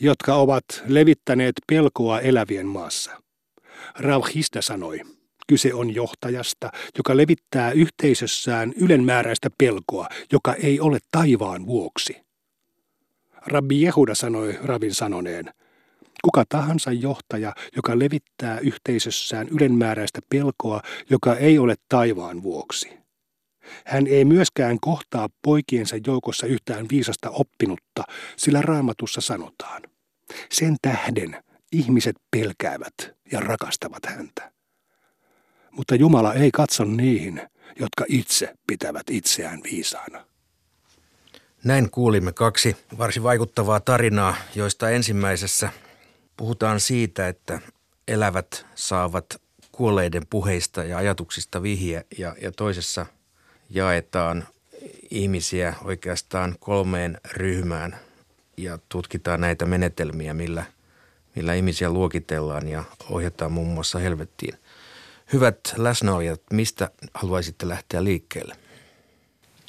jotka 0.00 0.34
ovat 0.34 0.64
levittäneet 0.86 1.54
pelkoa 1.66 2.20
elävien 2.20 2.66
maassa. 2.66 3.22
Rauhista 3.98 4.62
sanoi, 4.62 5.00
kyse 5.46 5.74
on 5.74 5.94
johtajasta, 5.94 6.70
joka 6.98 7.16
levittää 7.16 7.72
yhteisössään 7.72 8.72
ylenmääräistä 8.76 9.50
pelkoa, 9.58 10.08
joka 10.32 10.54
ei 10.54 10.80
ole 10.80 10.98
taivaan 11.10 11.66
vuoksi. 11.66 12.16
Rabbi 13.46 13.82
Jehuda 13.82 14.14
sanoi 14.14 14.58
Ravin 14.62 14.94
sanoneen, 14.94 15.50
kuka 16.24 16.44
tahansa 16.48 16.92
johtaja, 16.92 17.54
joka 17.76 17.98
levittää 17.98 18.58
yhteisössään 18.58 19.48
ylenmääräistä 19.48 20.20
pelkoa, 20.30 20.80
joka 21.10 21.36
ei 21.36 21.58
ole 21.58 21.74
taivaan 21.88 22.42
vuoksi. 22.42 22.97
Hän 23.86 24.06
ei 24.06 24.24
myöskään 24.24 24.80
kohtaa 24.80 25.28
poikiensa 25.42 25.96
joukossa 26.06 26.46
yhtään 26.46 26.86
viisasta 26.90 27.30
oppinutta, 27.30 28.04
sillä 28.36 28.62
raamatussa 28.62 29.20
sanotaan. 29.20 29.82
Sen 30.50 30.76
tähden 30.82 31.42
ihmiset 31.72 32.16
pelkäävät 32.30 32.94
ja 33.32 33.40
rakastavat 33.40 34.06
häntä. 34.06 34.52
Mutta 35.70 35.94
Jumala 35.94 36.34
ei 36.34 36.50
katso 36.50 36.84
niihin, 36.84 37.42
jotka 37.80 38.04
itse 38.08 38.54
pitävät 38.66 39.10
itseään 39.10 39.60
viisaana. 39.62 40.24
Näin 41.64 41.90
kuulimme 41.90 42.32
kaksi 42.32 42.76
varsin 42.98 43.22
vaikuttavaa 43.22 43.80
tarinaa, 43.80 44.36
joista 44.54 44.90
ensimmäisessä 44.90 45.70
puhutaan 46.36 46.80
siitä, 46.80 47.28
että 47.28 47.60
elävät 48.08 48.66
saavat 48.74 49.42
kuolleiden 49.72 50.22
puheista 50.30 50.84
ja 50.84 50.98
ajatuksista 50.98 51.62
vihje 51.62 52.06
ja, 52.18 52.36
ja 52.40 52.52
toisessa– 52.52 53.06
jaetaan 53.70 54.46
ihmisiä 55.10 55.74
oikeastaan 55.84 56.56
kolmeen 56.60 57.20
ryhmään 57.32 57.96
ja 58.56 58.78
tutkitaan 58.88 59.40
näitä 59.40 59.66
menetelmiä, 59.66 60.34
millä, 60.34 60.64
millä 61.36 61.54
ihmisiä 61.54 61.90
luokitellaan 61.90 62.68
ja 62.68 62.84
ohjataan 63.10 63.52
muun 63.52 63.68
muassa 63.68 63.98
helvettiin. 63.98 64.54
Hyvät 65.32 65.58
läsnäolijat, 65.76 66.40
mistä 66.52 66.90
haluaisitte 67.14 67.68
lähteä 67.68 68.04
liikkeelle? 68.04 68.56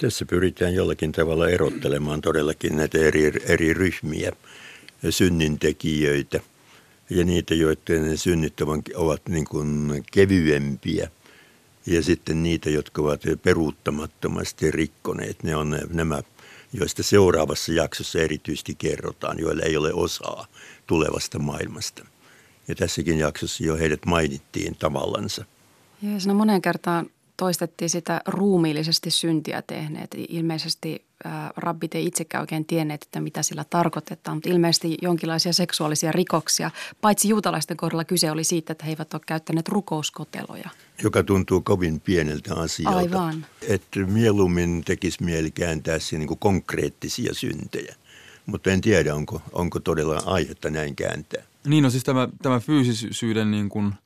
Tässä 0.02 0.26
pyritään 0.26 0.74
jollakin 0.74 1.12
tavalla 1.12 1.50
erottelemaan 1.50 2.22
todellakin 2.22 2.76
näitä 2.76 2.98
eri, 2.98 3.32
eri 3.46 3.74
ryhmiä, 3.74 4.32
synnintekijöitä 5.10 6.40
ja 7.10 7.26
niitä, 7.26 7.54
joiden 7.54 8.18
synnit 8.18 8.62
ovat 8.96 9.22
niin 9.30 9.46
kuin 9.46 10.04
kevyempiä– 10.12 11.10
ja 11.86 12.04
sitten 12.04 12.44
niitä, 12.44 12.70
jotka 12.70 13.02
ovat 13.02 13.22
peruuttamattomasti 13.44 14.72
rikkoneet. 14.72 15.44
Ne 15.44 15.56
on 15.56 15.80
nämä, 15.90 16.22
joista 16.74 17.04
seuraavassa 17.04 17.74
jaksossa 17.74 18.20
erityisesti 18.20 18.76
kerrotaan, 18.76 19.40
joilla 19.40 19.64
ei 19.64 19.78
ole 19.78 19.94
osaa 19.94 20.48
tulevasta 20.88 21.40
maailmasta. 21.40 22.06
Ja 22.68 22.76
tässäkin 22.76 23.20
jaksossa 23.20 23.64
jo 23.64 23.78
heidät 23.78 24.06
mainittiin 24.06 24.76
tavallansa. 24.76 25.46
Ja 26.02 26.20
siinä 26.20 26.34
monen 26.34 26.62
kertaan 26.62 27.10
toistettiin 27.38 27.90
sitä 27.90 28.22
ruumiillisesti 28.28 29.12
syntiä 29.12 29.62
tehneet. 29.62 30.16
Ilmeisesti 30.30 31.06
rabbit 31.58 31.96
ei 31.96 32.06
itsekään 32.06 32.42
oikein 32.42 32.66
tienneet, 32.66 33.04
että 33.04 33.22
mitä 33.22 33.44
sillä 33.44 33.64
tarkoitetaan, 33.64 34.38
mutta 34.38 34.50
ilmeisesti 34.50 34.98
jonkinlaisia 35.02 35.54
seksuaalisia 35.54 36.12
rikoksia. 36.12 36.72
Paitsi 37.02 37.30
juutalaisten 37.30 37.78
kohdalla 37.78 38.04
kyse 38.04 38.32
oli 38.32 38.44
siitä, 38.44 38.72
että 38.72 38.86
he 38.86 38.92
eivät 38.92 39.14
ole 39.14 39.22
käyttäneet 39.26 39.68
rukouskoteloja. 39.68 40.70
Joka 41.04 41.24
tuntuu 41.24 41.62
kovin 41.62 42.00
pieneltä 42.00 42.56
asialta. 42.56 42.98
Aivan. 42.98 43.46
Että 43.68 44.00
mieluummin 44.00 44.84
tekisi 44.86 45.24
mieli 45.24 45.52
kääntää 45.52 46.00
siihen 46.00 46.28
niin 46.28 46.40
konkreettisia 46.40 47.34
syntejä. 47.34 47.96
Mutta 48.46 48.72
en 48.72 48.82
tiedä, 48.82 49.16
onko, 49.16 49.42
onko 49.52 49.80
todella 49.80 50.22
aihetta 50.26 50.70
näin 50.70 50.96
kääntää. 50.96 51.44
Niin, 51.68 51.84
no 51.84 51.90
siis 51.90 52.04
tämä, 52.04 52.28
tämä 52.42 52.60
fyysisyyden 52.60 53.52
niin 53.52 53.70
kuin– 53.70 53.94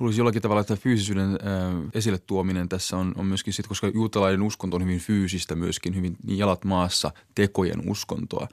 luulisi 0.00 0.20
jollakin 0.20 0.42
tavalla, 0.42 0.60
että 0.60 0.76
fyysisyyden 0.76 1.30
äh, 1.30 1.90
esille 1.94 2.18
tuominen 2.18 2.68
tässä 2.68 2.96
on, 2.96 3.12
on 3.16 3.26
myöskin 3.26 3.52
sitten, 3.52 3.68
koska 3.68 3.90
juutalainen 3.94 4.42
uskonto 4.42 4.76
on 4.76 4.82
hyvin 4.82 5.00
fyysistä 5.00 5.54
myöskin, 5.54 5.96
hyvin 5.96 6.16
jalat 6.26 6.64
maassa 6.64 7.10
tekojen 7.34 7.90
uskontoa, 7.90 8.48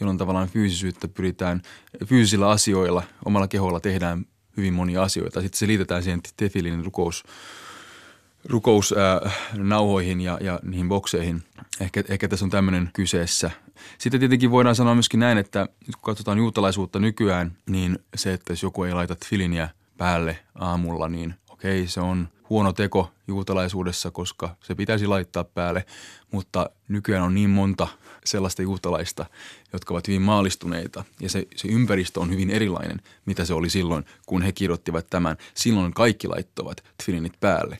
jolloin 0.00 0.18
tavallaan 0.18 0.48
fyysisyyttä 0.48 1.08
pyritään, 1.08 1.62
fyysisillä 2.06 2.50
asioilla, 2.50 3.02
omalla 3.24 3.48
keholla 3.48 3.80
tehdään 3.80 4.26
hyvin 4.56 4.74
monia 4.74 5.02
asioita. 5.02 5.40
Sitten 5.40 5.58
se 5.58 5.66
liitetään 5.66 6.02
siihen 6.02 6.20
tefilin 6.36 6.84
rukous, 6.84 7.24
rukousnauhoihin 8.44 10.18
äh, 10.18 10.24
ja, 10.24 10.38
ja 10.40 10.60
niihin 10.62 10.88
bokseihin. 10.88 11.42
Ehkä, 11.80 12.04
ehkä 12.08 12.28
tässä 12.28 12.44
on 12.44 12.50
tämmöinen 12.50 12.90
kyseessä. 12.92 13.50
Sitten 13.98 14.20
tietenkin 14.20 14.50
voidaan 14.50 14.74
sanoa 14.74 14.94
myöskin 14.94 15.20
näin, 15.20 15.38
että 15.38 15.68
kun 15.84 16.02
katsotaan 16.02 16.38
juutalaisuutta 16.38 16.98
nykyään, 16.98 17.56
niin 17.70 17.98
se, 18.14 18.32
että 18.32 18.52
jos 18.52 18.62
joku 18.62 18.84
ei 18.84 18.94
laita 18.94 19.16
filiniä– 19.24 19.68
päälle 19.96 20.38
aamulla, 20.54 21.08
niin 21.08 21.34
okei, 21.50 21.86
se 21.86 22.00
on 22.00 22.28
huono 22.50 22.72
teko 22.72 23.10
juutalaisuudessa, 23.28 24.10
koska 24.10 24.56
se 24.62 24.74
pitäisi 24.74 25.06
laittaa 25.06 25.44
päälle, 25.44 25.86
mutta 26.32 26.70
nykyään 26.88 27.24
on 27.24 27.34
niin 27.34 27.50
monta 27.50 27.88
sellaista 28.24 28.62
juutalaista, 28.62 29.26
jotka 29.72 29.94
ovat 29.94 30.08
hyvin 30.08 30.22
maalistuneita 30.22 31.04
ja 31.20 31.28
se, 31.28 31.46
se 31.56 31.68
ympäristö 31.68 32.20
on 32.20 32.30
hyvin 32.30 32.50
erilainen, 32.50 33.02
mitä 33.26 33.44
se 33.44 33.54
oli 33.54 33.70
silloin, 33.70 34.04
kun 34.26 34.42
he 34.42 34.52
kirjoittivat 34.52 35.06
tämän. 35.10 35.36
Silloin 35.54 35.94
kaikki 35.94 36.28
laittoivat 36.28 36.84
tfilinit 37.02 37.40
päälle. 37.40 37.78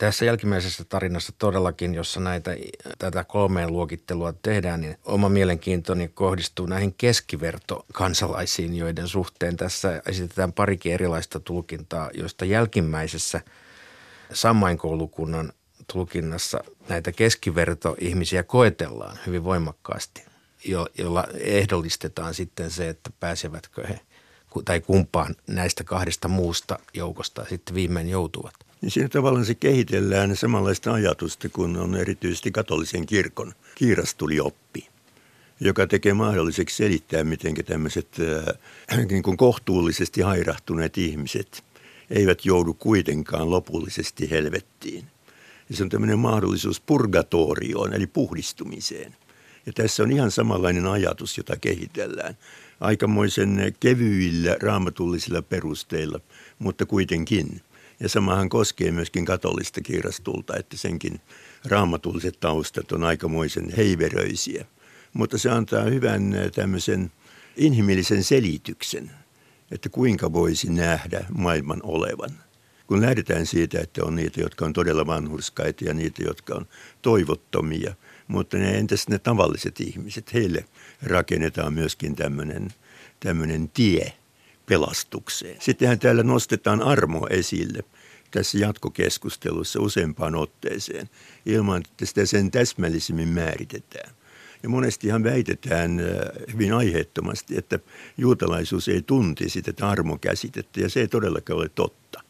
Tässä 0.00 0.24
jälkimmäisessä 0.24 0.84
tarinassa 0.84 1.32
todellakin, 1.38 1.94
jossa 1.94 2.20
näitä, 2.20 2.50
tätä 2.98 3.24
kolmeen 3.24 3.72
luokittelua 3.72 4.32
tehdään, 4.32 4.80
niin 4.80 4.96
oma 5.04 5.28
mielenkiintoni 5.28 6.08
kohdistuu 6.08 6.66
näihin 6.66 6.94
keskivertokansalaisiin, 6.98 8.76
joiden 8.76 9.08
suhteen 9.08 9.56
tässä 9.56 10.02
esitetään 10.06 10.52
parikin 10.52 10.92
erilaista 10.92 11.40
tulkintaa, 11.40 12.10
joista 12.14 12.44
jälkimmäisessä 12.44 13.40
sammainkoulukunnan 14.32 15.52
tulkinnassa 15.92 16.64
näitä 16.88 17.12
keskivertoihmisiä 17.12 18.42
koetellaan 18.42 19.18
hyvin 19.26 19.44
voimakkaasti, 19.44 20.24
jo, 20.64 20.86
jolla 20.98 21.24
ehdollistetaan 21.34 22.34
sitten 22.34 22.70
se, 22.70 22.88
että 22.88 23.10
pääsevätkö 23.20 23.86
he 23.86 24.00
tai 24.64 24.80
kumpaan 24.80 25.34
näistä 25.46 25.84
kahdesta 25.84 26.28
muusta 26.28 26.78
joukosta 26.94 27.44
sitten 27.48 27.74
viimein 27.74 28.08
joutuvat 28.08 28.69
niin 28.80 28.90
siinä 28.90 29.08
tavallaan 29.08 29.44
se 29.44 29.54
kehitellään 29.54 30.36
samanlaista 30.36 30.92
ajatusta 30.92 31.48
kuin 31.48 31.76
on 31.76 31.96
erityisesti 31.96 32.50
katolisen 32.50 33.06
kirkon 33.06 33.52
kiirastuli 33.74 34.40
oppi. 34.40 34.88
joka 35.60 35.86
tekee 35.86 36.14
mahdolliseksi 36.14 36.76
selittää, 36.76 37.24
miten 37.24 37.54
tämmöiset 37.54 38.08
äh, 38.90 39.06
niin 39.10 39.22
kuin 39.22 39.36
kohtuullisesti 39.36 40.20
hairahtuneet 40.20 40.98
ihmiset 40.98 41.64
eivät 42.10 42.44
joudu 42.44 42.74
kuitenkaan 42.74 43.50
lopullisesti 43.50 44.30
helvettiin. 44.30 45.04
Ja 45.70 45.76
se 45.76 45.82
on 45.82 45.88
tämmöinen 45.88 46.18
mahdollisuus 46.18 46.80
purgatorioon, 46.80 47.94
eli 47.94 48.06
puhdistumiseen. 48.06 49.16
Ja 49.66 49.72
tässä 49.72 50.02
on 50.02 50.12
ihan 50.12 50.30
samanlainen 50.30 50.86
ajatus, 50.86 51.36
jota 51.36 51.56
kehitellään. 51.56 52.36
Aikamoisen 52.80 53.74
kevyillä 53.80 54.56
raamatullisilla 54.62 55.42
perusteilla, 55.42 56.20
mutta 56.58 56.86
kuitenkin. 56.86 57.60
Ja 58.00 58.08
samahan 58.08 58.48
koskee 58.48 58.90
myöskin 58.90 59.24
katolista 59.24 59.80
kirrastulta, 59.80 60.56
että 60.56 60.76
senkin 60.76 61.20
raamatulliset 61.64 62.40
taustat 62.40 62.92
on 62.92 63.04
aikamoisen 63.04 63.72
heiveröisiä. 63.76 64.66
Mutta 65.12 65.38
se 65.38 65.50
antaa 65.50 65.82
hyvän 65.82 66.34
tämmöisen 66.54 67.12
inhimillisen 67.56 68.24
selityksen, 68.24 69.10
että 69.70 69.88
kuinka 69.88 70.32
voisi 70.32 70.70
nähdä 70.70 71.24
maailman 71.38 71.80
olevan. 71.82 72.30
Kun 72.86 73.00
lähdetään 73.00 73.46
siitä, 73.46 73.80
että 73.80 74.04
on 74.04 74.16
niitä, 74.16 74.40
jotka 74.40 74.64
on 74.64 74.72
todella 74.72 75.06
vanhurskaita 75.06 75.84
ja 75.84 75.94
niitä, 75.94 76.22
jotka 76.22 76.54
on 76.54 76.66
toivottomia, 77.02 77.94
mutta 78.28 78.56
ne, 78.56 78.78
entäs 78.78 79.08
ne 79.08 79.18
tavalliset 79.18 79.80
ihmiset, 79.80 80.34
heille 80.34 80.64
rakennetaan 81.02 81.74
myöskin 81.74 82.16
tämmöinen 83.20 83.68
tie 83.74 84.12
pelastukseen. 84.70 85.56
Sittenhän 85.60 85.98
täällä 85.98 86.22
nostetaan 86.22 86.82
armo 86.82 87.26
esille– 87.30 87.84
tässä 88.30 88.58
jatkokeskustelussa 88.58 89.80
useampaan 89.80 90.34
otteeseen 90.34 91.08
ilman, 91.46 91.82
että 91.90 92.06
sitä 92.06 92.26
sen 92.26 92.50
täsmällisemmin 92.50 93.28
määritetään. 93.28 94.10
Ja 94.62 94.68
monestihan 94.68 95.24
väitetään 95.24 96.00
äh, 96.00 96.06
hyvin 96.52 96.74
aiheettomasti, 96.74 97.56
että 97.58 97.78
juutalaisuus 98.18 98.88
ei 98.88 99.02
tuntisi 99.02 99.62
tätä 99.62 99.88
armokäsitettä 99.88 100.80
ja 100.80 100.88
se 100.88 101.00
ei 101.00 101.08
todellakaan 101.08 101.58
ole 101.58 101.68
totta. 101.68 102.20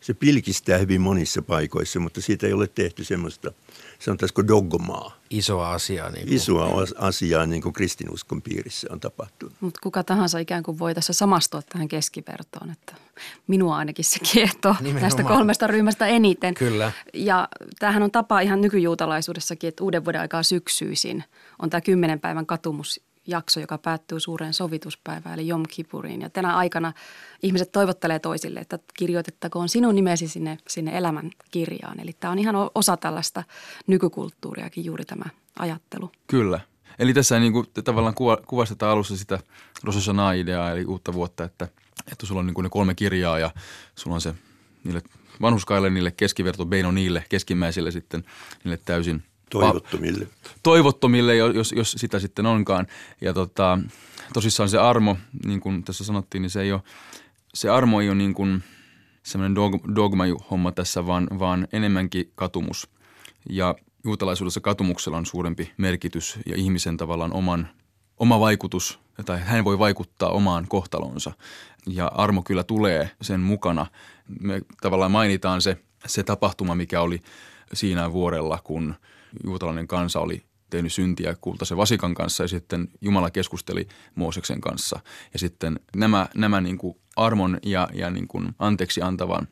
Se 0.00 0.14
pilkistää 0.14 0.78
hyvin 0.78 1.00
monissa 1.00 1.42
paikoissa, 1.42 2.00
mutta 2.00 2.20
siitä 2.20 2.46
ei 2.46 2.52
ole 2.52 2.66
tehty 2.66 3.04
semmoista– 3.04 3.52
sanotaanko 3.98 4.46
dogmaa. 4.48 5.16
Isoa 5.30 5.72
asiaa. 5.72 6.10
Niin 6.10 6.26
kuin. 6.26 6.36
Isoa 6.36 6.84
asiaa 6.98 7.46
niin 7.46 7.62
kuin 7.62 7.72
kristinuskon 7.72 8.42
piirissä 8.42 8.88
on 8.90 9.00
tapahtunut. 9.00 9.54
Mutta 9.60 9.80
kuka 9.82 10.04
tahansa 10.04 10.38
ikään 10.38 10.62
kuin 10.62 10.78
voi 10.78 10.94
tässä 10.94 11.12
samastua 11.12 11.62
tähän 11.62 11.88
keskivertoon, 11.88 12.70
että 12.70 12.94
minua 13.46 13.76
ainakin 13.76 14.04
se 14.04 14.18
kiehtoo 14.32 14.74
tästä 15.00 15.22
kolmesta 15.22 15.66
ryhmästä 15.66 16.06
eniten. 16.06 16.54
Kyllä. 16.54 16.92
Ja 17.14 17.48
tämähän 17.78 18.02
on 18.02 18.10
tapa 18.10 18.40
ihan 18.40 18.60
nykyjuutalaisuudessakin, 18.60 19.68
että 19.68 19.84
uuden 19.84 20.04
vuoden 20.04 20.20
aikaa 20.20 20.42
syksyisin 20.42 21.24
on 21.62 21.70
tämä 21.70 21.80
kymmenen 21.80 22.20
päivän 22.20 22.46
katumus 22.46 23.00
jakso, 23.26 23.60
joka 23.60 23.78
päättyy 23.78 24.20
suureen 24.20 24.54
sovituspäivään 24.54 25.38
eli 25.38 25.48
Jom 25.48 25.62
Kippuriin. 25.68 26.22
Ja 26.22 26.30
tänä 26.30 26.56
aikana 26.56 26.92
ihmiset 27.42 27.72
toivottelee 27.72 28.18
toisille, 28.18 28.60
että 28.60 28.78
kirjoitettakoon 28.94 29.68
sinun 29.68 29.94
nimesi 29.94 30.28
sinne, 30.28 30.58
sinne 30.68 30.98
elämän 30.98 31.30
kirjaan. 31.50 32.00
Eli 32.00 32.12
tämä 32.20 32.32
on 32.32 32.38
ihan 32.38 32.54
osa 32.74 32.96
tällaista 32.96 33.44
nykykulttuuriakin 33.86 34.84
juuri 34.84 35.04
tämä 35.04 35.24
ajattelu. 35.58 36.10
Kyllä. 36.26 36.60
Eli 36.98 37.14
tässä 37.14 37.38
niin 37.38 37.52
kuin, 37.52 37.66
tavallaan 37.84 38.14
kuva, 38.14 38.36
kuvastetaan 38.46 38.92
alussa 38.92 39.16
sitä 39.16 39.38
Rosh 39.82 40.10
ideaa 40.38 40.70
eli 40.70 40.84
uutta 40.84 41.12
vuotta, 41.12 41.44
että, 41.44 41.68
että 42.12 42.26
sulla 42.26 42.40
on 42.40 42.46
niin 42.46 42.54
kuin 42.54 42.62
ne 42.62 42.70
kolme 42.70 42.94
kirjaa 42.94 43.38
ja 43.38 43.50
sulla 43.94 44.14
on 44.14 44.20
se 44.20 44.34
niille 44.84 45.02
vanhuskaille, 45.40 45.90
niille 45.90 46.10
keskiverto 46.10 46.66
Beino 46.66 46.90
niille 46.90 47.24
keskimmäisille 47.28 47.90
sitten 47.90 48.24
niille 48.64 48.80
täysin– 48.84 49.22
Toivottomille. 49.50 50.26
Toivottomille, 50.62 51.36
jos, 51.36 51.72
jos 51.72 51.94
sitä 51.98 52.18
sitten 52.18 52.46
onkaan. 52.46 52.86
Ja 53.20 53.32
tota, 53.34 53.78
tosissaan 54.32 54.68
se 54.68 54.78
armo, 54.78 55.16
niin 55.44 55.60
kuin 55.60 55.84
tässä 55.84 56.04
sanottiin, 56.04 56.42
niin 56.42 56.50
se 56.50 56.62
ei 56.62 56.72
ole, 56.72 56.82
se 57.54 57.70
armo 57.70 58.00
ei 58.00 58.08
ole 58.08 58.16
niin 58.16 58.34
kuin 58.34 58.62
semmoinen 59.22 59.54
dogma-homma 59.94 60.72
tässä, 60.72 61.06
vaan, 61.06 61.28
vaan 61.38 61.68
enemmänkin 61.72 62.32
katumus. 62.34 62.88
Ja 63.50 63.74
juutalaisuudessa 64.04 64.60
katumuksella 64.60 65.18
on 65.18 65.26
suurempi 65.26 65.72
merkitys 65.76 66.38
ja 66.46 66.56
ihmisen 66.56 66.96
tavallaan 66.96 67.32
oman, 67.32 67.68
oma 68.18 68.40
vaikutus, 68.40 68.98
tai 69.24 69.40
hän 69.40 69.64
voi 69.64 69.78
vaikuttaa 69.78 70.30
omaan 70.30 70.68
kohtalonsa. 70.68 71.32
Ja 71.86 72.06
armo 72.06 72.42
kyllä 72.42 72.64
tulee 72.64 73.10
sen 73.22 73.40
mukana. 73.40 73.86
Me 74.40 74.60
tavallaan 74.80 75.10
mainitaan 75.10 75.62
se, 75.62 75.76
se 76.06 76.22
tapahtuma, 76.22 76.74
mikä 76.74 77.00
oli 77.00 77.22
siinä 77.72 78.12
vuorella, 78.12 78.58
kun– 78.64 78.94
juutalainen 79.44 79.88
kansa 79.88 80.20
oli 80.20 80.42
tehnyt 80.70 80.92
syntiä 80.92 81.36
kultaisen 81.40 81.76
vasikan 81.76 82.14
kanssa 82.14 82.44
ja 82.44 82.48
sitten 82.48 82.88
Jumala 83.00 83.30
keskusteli 83.30 83.88
Mooseksen 84.14 84.60
kanssa. 84.60 85.00
Ja 85.32 85.38
sitten 85.38 85.80
nämä, 85.96 86.28
nämä 86.34 86.60
niin 86.60 86.78
kuin 86.78 86.96
armon 87.16 87.58
ja, 87.62 87.88
ja 87.92 88.10
niin 88.10 88.28
kuin 88.28 88.54
anteeksi 88.58 89.02
antavan 89.02 89.48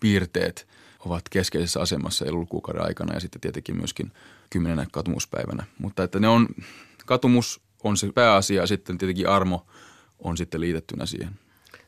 piirteet 0.00 0.68
ovat 1.00 1.28
keskeisessä 1.28 1.80
asemassa 1.80 2.24
elokuukauden 2.24 2.82
aikana 2.82 3.14
ja 3.14 3.20
sitten 3.20 3.40
tietenkin 3.40 3.76
myöskin 3.76 4.12
kymmenenä 4.50 4.86
katumuspäivänä. 4.92 5.64
Mutta 5.78 6.02
että 6.02 6.20
ne 6.20 6.28
on, 6.28 6.48
katumus 7.06 7.60
on 7.84 7.96
se 7.96 8.12
pääasia 8.14 8.60
ja 8.60 8.66
sitten 8.66 8.98
tietenkin 8.98 9.28
armo 9.28 9.66
on 10.18 10.36
sitten 10.36 10.60
liitettynä 10.60 11.06
siihen. 11.06 11.38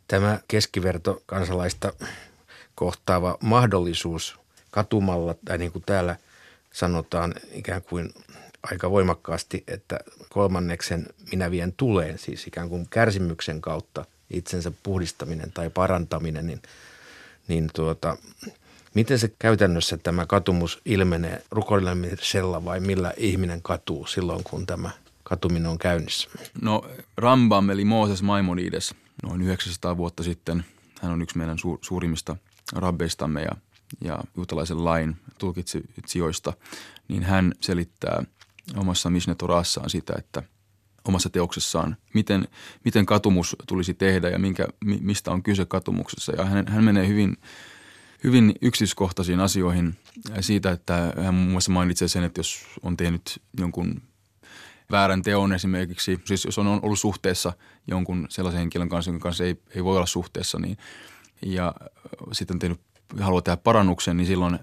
Tämä 0.09 0.41
keskiverto 0.49 1.23
kansalaista 1.27 1.93
kohtaava 2.75 3.39
mahdollisuus 3.43 4.39
katumalla, 4.71 5.35
tai 5.45 5.59
niin 5.59 5.73
kuin 5.73 5.85
täällä 5.87 6.17
sanotaan 6.77 7.35
ikään 7.53 7.83
kuin 7.83 8.15
aika 8.63 8.91
voimakkaasti, 8.91 9.65
että 9.69 9.99
kolmanneksen 10.29 11.07
minä 11.31 11.51
vien 11.51 11.73
tuleen, 11.77 12.19
siis 12.19 12.47
ikään 12.47 12.69
kuin 12.69 12.87
kärsimyksen 12.91 13.61
kautta 13.61 14.05
itsensä 14.31 14.73
puhdistaminen 14.83 15.53
tai 15.53 15.71
parantaminen, 15.71 16.47
niin, 16.47 16.63
niin 17.49 17.71
tuota, 17.75 18.17
miten 18.95 19.19
se 19.19 19.33
käytännössä 19.39 19.97
tämä 19.97 20.27
katumus 20.27 20.81
ilmenee 20.85 21.43
rukoilemisella 21.51 22.65
vai 22.65 22.81
millä 22.81 23.13
ihminen 23.17 23.63
katuu 23.63 24.07
silloin, 24.07 24.45
kun 24.45 24.67
tämä 24.67 24.91
katuminen 25.25 25.67
on 25.67 25.79
käynnissä? 25.79 26.29
No 26.63 26.85
Rambam 27.17 27.71
eli 27.71 27.85
Mooses 27.85 28.23
Maimonides 28.23 28.95
noin 29.23 29.43
900 29.43 29.97
vuotta 29.97 30.23
sitten, 30.23 30.65
hän 31.03 31.13
on 31.13 31.23
yksi 31.23 31.39
meidän 31.39 31.57
su- 31.59 31.79
suurimmista 31.83 32.37
rabbeistamme 32.73 33.43
ja 33.43 33.53
ja 34.05 34.19
juutalaisen 34.37 34.85
lain 34.85 35.17
tulkitsijoista, 35.39 36.53
niin 37.09 37.23
hän 37.23 37.53
selittää 37.61 38.25
omassa 38.77 39.11
Mishnetorassaan 39.11 39.91
sitä, 39.91 40.15
että 40.19 40.43
omassa 41.09 41.31
teoksessaan, 41.31 41.97
miten, 42.15 42.49
miten 42.85 43.07
katumus 43.07 43.57
tulisi 43.69 43.95
tehdä 43.95 44.29
ja 44.29 44.39
minkä, 44.39 44.67
mistä 44.85 45.31
on 45.31 45.43
kyse 45.43 45.65
katumuksessa. 45.65 46.33
Ja 46.37 46.45
hän, 46.45 46.67
hän 46.69 46.85
menee 46.85 47.09
hyvin, 47.09 47.37
hyvin 48.25 48.55
yksityiskohtaisiin 48.63 49.41
asioihin 49.41 49.97
siitä, 50.41 50.71
että 50.71 51.13
hän 51.23 51.35
muun 51.35 51.51
muassa 51.51 51.73
mainitsee 51.73 52.09
sen, 52.09 52.25
että 52.25 52.39
jos 52.39 52.67
on 52.83 52.97
tehnyt 52.97 53.43
jonkun 53.59 54.03
väärän 54.91 55.23
teon 55.23 55.53
esimerkiksi, 55.53 56.21
siis 56.25 56.45
jos 56.45 56.59
on 56.59 56.67
ollut 56.67 56.99
suhteessa 56.99 57.53
jonkun 57.87 58.27
sellaisen 58.31 58.59
henkilön 58.59 58.89
kanssa, 58.89 59.11
jonka 59.11 59.23
kanssa 59.23 59.45
ei, 59.45 59.57
ei 59.75 59.85
voi 59.85 59.97
olla 59.97 60.07
suhteessa, 60.07 60.59
niin 60.59 60.77
ja 61.43 61.75
sitten 62.33 62.55
on 62.55 62.59
tehnyt 62.59 62.81
haluaa 63.21 63.43
tehdä 63.43 63.57
parannuksen, 63.57 64.17
niin 64.17 64.27
silloin 64.27 64.59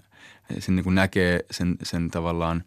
sen 0.58 0.76
niin 0.76 0.84
kuin 0.84 0.94
näkee 0.94 1.40
sen, 1.50 1.76
sen 1.82 2.10
tavallaan 2.10 2.64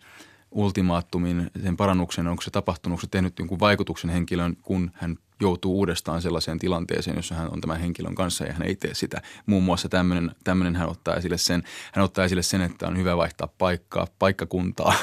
ultimaattumin, 0.51 1.51
sen 1.63 1.77
parannuksen, 1.77 2.27
onko 2.27 2.41
se 2.41 2.51
tapahtunut, 2.51 2.93
onko 2.93 3.01
se 3.01 3.07
tehnyt 3.11 3.39
jonkun 3.39 3.59
vaikutuksen 3.59 4.09
henkilön, 4.09 4.57
kun 4.61 4.91
hän 4.93 5.17
joutuu 5.39 5.77
uudestaan 5.77 6.21
sellaiseen 6.21 6.59
tilanteeseen, 6.59 7.15
jossa 7.15 7.35
hän 7.35 7.53
on 7.53 7.61
tämän 7.61 7.79
henkilön 7.79 8.15
kanssa 8.15 8.45
ja 8.45 8.53
hän 8.53 8.67
ei 8.67 8.75
tee 8.75 8.93
sitä. 8.93 9.21
Muun 9.45 9.63
muassa 9.63 9.89
tämmöinen, 9.89 10.31
tämmöinen 10.43 10.75
hän 10.75 10.89
ottaa 10.89 11.15
esille 11.15 11.37
sen, 11.37 11.63
hän 11.93 12.05
ottaa 12.05 12.25
esille 12.25 12.43
sen, 12.43 12.61
että 12.61 12.87
on 12.87 12.97
hyvä 12.97 13.17
vaihtaa 13.17 13.47
paikkaa, 13.57 14.07
paikkakuntaa, 14.19 14.93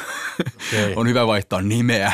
okay. 0.41 0.93
on 0.97 1.09
hyvä 1.09 1.27
vaihtaa 1.27 1.63
nimeä. 1.63 2.13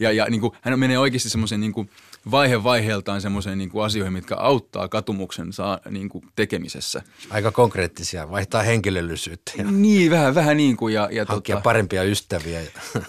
Ja, 0.00 0.12
ja 0.12 0.26
niin 0.30 0.40
kuin, 0.40 0.52
hän 0.60 0.78
menee 0.78 0.98
oikeasti 0.98 1.30
semmoisen 1.30 1.60
niin 1.60 1.72
kuin, 1.72 1.90
vaihe 2.30 2.64
vaiheeltaan 2.64 3.20
semmoiseen 3.20 3.58
niin 3.58 3.70
kuin 3.70 3.84
asioihin, 3.84 4.12
mitkä 4.12 4.36
auttaa 4.36 4.88
katumuksen 4.88 5.52
saa, 5.52 5.78
niin 5.90 6.08
kuin 6.08 6.24
tekemisessä. 6.36 7.02
Aika 7.30 7.52
konkreettisia, 7.52 8.30
vaihtaa 8.30 8.62
henkilöllisyyttä. 8.62 9.52
Ja 9.58 9.64
niin, 9.64 10.10
vähän, 10.10 10.34
vähän 10.34 10.56
niin 10.56 10.76
kuin. 10.76 10.94
Ja, 10.94 11.08
ja 11.12 11.24
hankkia 11.28 11.56
tota, 11.56 11.62
parempia 11.62 12.02
ystäviä. 12.02 12.60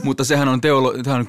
mutta 0.04 0.24
sehän 0.24 0.48
on, 0.48 0.62
teolo, 0.62 0.94
sehän 1.04 1.20
on, 1.20 1.28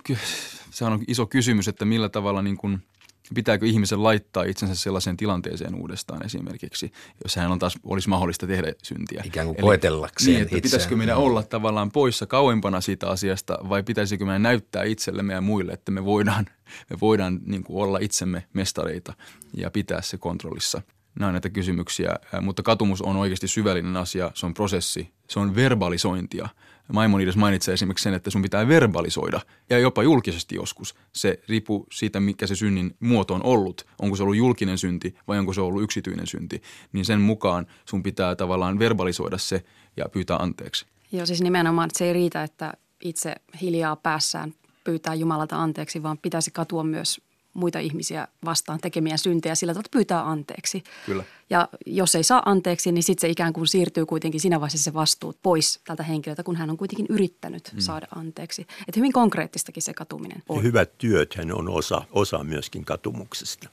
sehän 0.70 0.92
on 0.92 1.04
iso 1.08 1.26
kysymys, 1.26 1.68
että 1.68 1.84
millä 1.84 2.08
tavalla 2.08 2.42
niin 2.42 2.56
kuin– 2.56 2.78
pitääkö 3.34 3.66
ihmisen 3.66 4.02
laittaa 4.02 4.44
itsensä 4.44 4.74
sellaiseen 4.74 5.16
tilanteeseen 5.16 5.74
uudestaan 5.74 6.24
esimerkiksi, 6.24 6.92
jos 7.24 7.36
hän 7.36 7.52
on 7.52 7.58
taas, 7.58 7.78
olisi 7.84 8.08
mahdollista 8.08 8.46
tehdä 8.46 8.72
syntiä. 8.82 9.22
Ikään 9.26 9.46
kuin 9.46 9.56
koetellakseen 9.56 10.34
niin, 10.34 10.42
että 10.42 10.60
pitäisikö 10.62 10.96
meidän 10.96 11.16
olla 11.16 11.42
tavallaan 11.42 11.90
poissa 11.90 12.26
kauempana 12.26 12.80
siitä 12.80 13.08
asiasta 13.08 13.58
vai 13.68 13.82
pitäisikö 13.82 14.24
meidän 14.24 14.42
näyttää 14.42 14.82
itsellemme 14.84 15.32
ja 15.32 15.40
muille, 15.40 15.72
että 15.72 15.92
me 15.92 16.04
voidaan, 16.04 16.46
me 16.90 16.96
voidaan 17.00 17.40
niin 17.46 17.64
kuin 17.64 17.82
olla 17.82 17.98
itsemme 17.98 18.44
mestareita 18.52 19.14
ja 19.56 19.70
pitää 19.70 20.02
se 20.02 20.18
kontrollissa. 20.18 20.82
Nämä 21.18 21.28
on 21.28 21.34
näitä 21.34 21.50
kysymyksiä, 21.50 22.16
mutta 22.40 22.62
katumus 22.62 23.02
on 23.02 23.16
oikeasti 23.16 23.48
syvällinen 23.48 23.96
asia, 23.96 24.30
se 24.34 24.46
on 24.46 24.54
prosessi, 24.54 25.12
se 25.30 25.40
on 25.40 25.54
verbalisointia. 25.54 26.48
Maimonides 26.92 27.36
mainitsee 27.36 27.74
esimerkiksi 27.74 28.02
sen, 28.02 28.14
että 28.14 28.30
sun 28.30 28.42
pitää 28.42 28.68
verbalisoida 28.68 29.40
ja 29.70 29.78
jopa 29.78 30.02
julkisesti 30.02 30.54
joskus. 30.54 30.94
Se 31.12 31.40
riippuu 31.48 31.86
siitä, 31.92 32.20
mikä 32.20 32.46
se 32.46 32.56
synnin 32.56 32.96
muoto 33.00 33.34
on 33.34 33.44
ollut. 33.44 33.86
Onko 34.02 34.16
se 34.16 34.22
ollut 34.22 34.36
julkinen 34.36 34.78
synti 34.78 35.14
vai 35.28 35.38
onko 35.38 35.52
se 35.52 35.60
ollut 35.60 35.82
yksityinen 35.82 36.26
synti. 36.26 36.62
Niin 36.92 37.04
sen 37.04 37.20
mukaan 37.20 37.66
sun 37.84 38.02
pitää 38.02 38.34
tavallaan 38.34 38.78
verbalisoida 38.78 39.38
se 39.38 39.64
ja 39.96 40.08
pyytää 40.08 40.36
anteeksi. 40.36 40.86
Joo, 41.12 41.26
siis 41.26 41.42
nimenomaan, 41.42 41.86
että 41.86 41.98
se 41.98 42.04
ei 42.04 42.12
riitä, 42.12 42.42
että 42.42 42.72
itse 43.00 43.34
hiljaa 43.60 43.96
päässään 43.96 44.54
pyytää 44.84 45.14
Jumalalta 45.14 45.62
anteeksi, 45.62 46.02
vaan 46.02 46.18
pitäisi 46.18 46.50
katua 46.50 46.84
myös 46.84 47.20
muita 47.54 47.78
ihmisiä 47.78 48.28
vastaan 48.44 48.80
tekemiä 48.80 49.16
syntejä 49.16 49.54
sillä 49.54 49.72
tavalla, 49.72 49.86
että 49.86 49.96
pyytää 49.96 50.30
anteeksi. 50.30 50.82
Kyllä. 51.06 51.24
Ja 51.50 51.68
jos 51.86 52.14
ei 52.14 52.22
saa 52.22 52.42
anteeksi, 52.46 52.92
niin 52.92 53.02
sitten 53.02 53.20
se 53.20 53.28
ikään 53.28 53.52
kuin 53.52 53.66
siirtyy 53.66 54.06
kuitenkin 54.06 54.40
siinä 54.40 54.60
vaiheessa 54.60 54.84
se 54.84 54.94
vastuu 54.94 55.34
pois 55.42 55.80
tältä 55.84 56.02
henkilöltä, 56.02 56.42
kun 56.42 56.56
hän 56.56 56.70
on 56.70 56.76
kuitenkin 56.76 57.06
yrittänyt 57.08 57.70
mm. 57.72 57.80
saada 57.80 58.06
anteeksi. 58.16 58.62
Että 58.62 59.00
hyvin 59.00 59.12
konkreettistakin 59.12 59.82
se 59.82 59.94
katuminen 59.94 60.42
on. 60.48 60.56
Ja 60.56 60.62
hyvät 60.62 60.98
työthän 60.98 61.52
on 61.52 61.68
osa, 61.68 62.02
osa 62.12 62.44
myöskin 62.44 62.84
katumuksesta, 62.84 63.68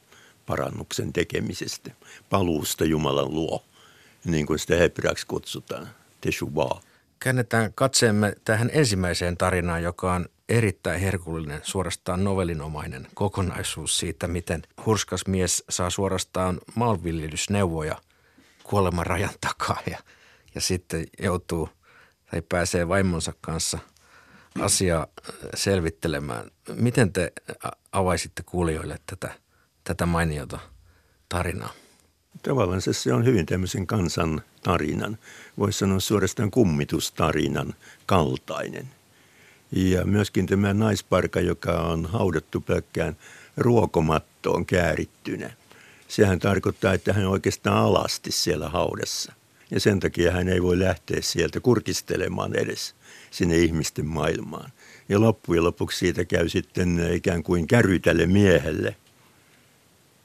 parannuksen 0.46 1.14
tekemisestä, 1.14 1.92
paluusta 2.30 2.86
Jumalan 2.86 3.34
luo, 3.34 3.64
niin 4.26 4.46
kuin 4.46 4.60
sitä 4.60 4.76
hebreaksi 4.76 5.28
kutsutaan, 5.28 5.88
teshuvah. 6.22 6.82
Käännetään 7.20 7.74
katseemme 7.76 8.36
tähän 8.46 8.70
ensimmäiseen 8.74 9.38
tarinaan, 9.38 9.84
joka 9.84 10.14
on 10.14 10.26
erittäin 10.50 11.02
herkullinen, 11.02 11.62
suorastaan 11.64 12.24
novelinomainen 12.24 13.08
kokonaisuus 13.14 14.00
siitä, 14.00 14.28
miten 14.28 14.62
hurskas 14.86 15.28
mies 15.28 15.64
saa 15.70 15.90
suorastaan 15.90 16.60
maanviljelysneuvoja 16.76 17.98
kuoleman 18.64 19.06
rajan 19.06 19.34
takaa 19.42 19.82
ja, 19.90 19.98
ja 20.56 20.62
sitten 20.62 21.06
joutuu 21.24 21.70
tai 22.32 22.42
pääsee 22.42 22.88
vaimonsa 22.88 23.34
kanssa 23.42 23.80
asiaa 24.60 25.08
selvittelemään. 25.56 26.52
Miten 26.74 27.14
te 27.14 27.34
avaisitte 27.92 28.44
kuulijoille 28.46 29.00
tätä, 29.06 29.34
tätä 29.84 30.06
mainiota 30.06 30.60
tarinaa? 31.30 31.74
Tavallaan 32.42 32.82
se 32.82 33.14
on 33.14 33.26
hyvin 33.26 33.46
tämmöisen 33.46 33.88
kansan 33.88 34.42
tarinan, 34.64 35.18
voisi 35.58 35.80
sanoa 35.80 36.00
suorastaan 36.00 36.52
kummitustarinan 36.52 37.74
kaltainen– 38.06 38.88
ja 39.72 40.06
myöskin 40.06 40.46
tämä 40.46 40.74
naisparka, 40.74 41.42
joka 41.42 41.72
on 41.72 42.06
haudattu 42.06 42.62
pelkkään 42.62 43.18
ruokomattoon 43.58 44.66
käärittynä. 44.66 45.54
Sehän 46.08 46.40
tarkoittaa, 46.40 46.94
että 46.94 47.14
hän 47.14 47.26
oikeastaan 47.26 47.78
alasti 47.78 48.32
siellä 48.32 48.70
haudassa. 48.70 49.34
Ja 49.72 49.80
sen 49.80 50.00
takia 50.00 50.32
hän 50.32 50.50
ei 50.50 50.64
voi 50.64 50.80
lähteä 50.80 51.22
sieltä 51.22 51.60
kurkistelemaan 51.60 52.56
edes 52.56 52.96
sinne 53.32 53.58
ihmisten 53.58 54.06
maailmaan. 54.06 54.72
Ja 55.10 55.22
loppujen 55.22 55.64
lopuksi 55.64 55.98
siitä 55.98 56.26
käy 56.26 56.50
sitten 56.50 57.10
ikään 57.14 57.44
kuin 57.44 57.68
kärytälle 57.68 58.26
miehelle, 58.26 58.96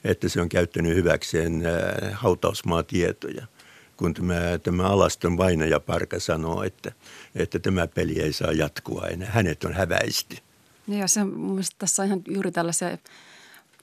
että 0.04 0.28
se 0.28 0.40
on 0.40 0.48
käyttänyt 0.48 0.94
hyväkseen 0.96 1.62
äh, 1.66 2.12
hautausmaatietoja 2.12 3.46
kun 3.96 4.14
tämä, 4.14 4.34
tämä 4.62 4.86
alaston 4.86 5.36
vainajaparka 5.36 6.20
sanoo, 6.20 6.62
että, 6.62 6.92
että 7.34 7.58
tämä 7.58 7.86
peli 7.86 8.20
ei 8.20 8.32
saa 8.32 8.52
jatkua 8.52 9.06
enää. 9.08 9.30
Hänet 9.30 9.64
on 9.64 9.72
häväisty. 9.72 10.36
Ja 10.88 11.08
se 11.08 11.20
on 11.20 11.60
tässä 11.78 12.02
on 12.02 12.06
ihan 12.06 12.22
juuri 12.28 12.52
tällaisia, 12.52 12.98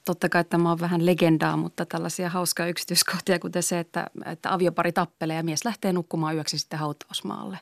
totta 0.05 0.29
kai 0.29 0.43
tämä 0.43 0.71
on 0.71 0.79
vähän 0.79 1.05
legendaa, 1.05 1.57
mutta 1.57 1.85
tällaisia 1.85 2.29
hauskaa 2.29 2.67
yksityiskohtia, 2.67 3.39
kuten 3.39 3.63
se, 3.63 3.79
että, 3.79 4.07
että 4.25 4.53
aviopari 4.53 4.91
tappelee 4.91 5.35
ja 5.35 5.43
mies 5.43 5.65
lähtee 5.65 5.93
nukkumaan 5.93 6.35
yöksi 6.35 6.57
sitten 6.57 6.79
hautausmaalle. 6.79 7.59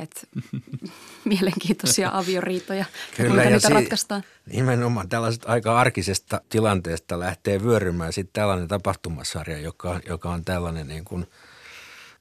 Et, 0.00 0.28
mielenkiintoisia 1.24 2.10
avioriitoja, 2.12 2.84
Kyllä, 3.16 3.28
kuinka 3.28 3.44
ja 3.44 3.50
niitä 3.50 3.68
si- 3.68 3.74
ratkaistaan. 3.74 4.22
Nimenomaan 4.52 5.08
tällaiset 5.08 5.42
aika 5.46 5.80
arkisesta 5.80 6.40
tilanteesta 6.48 7.18
lähtee 7.18 7.62
vyörymään 7.62 8.12
sitten 8.12 8.32
tällainen 8.32 8.68
tapahtumasarja, 8.68 9.58
joka, 9.58 10.00
joka 10.08 10.30
on 10.30 10.44
tällainen 10.44 10.88
niin 10.88 11.04
kuin– 11.04 11.26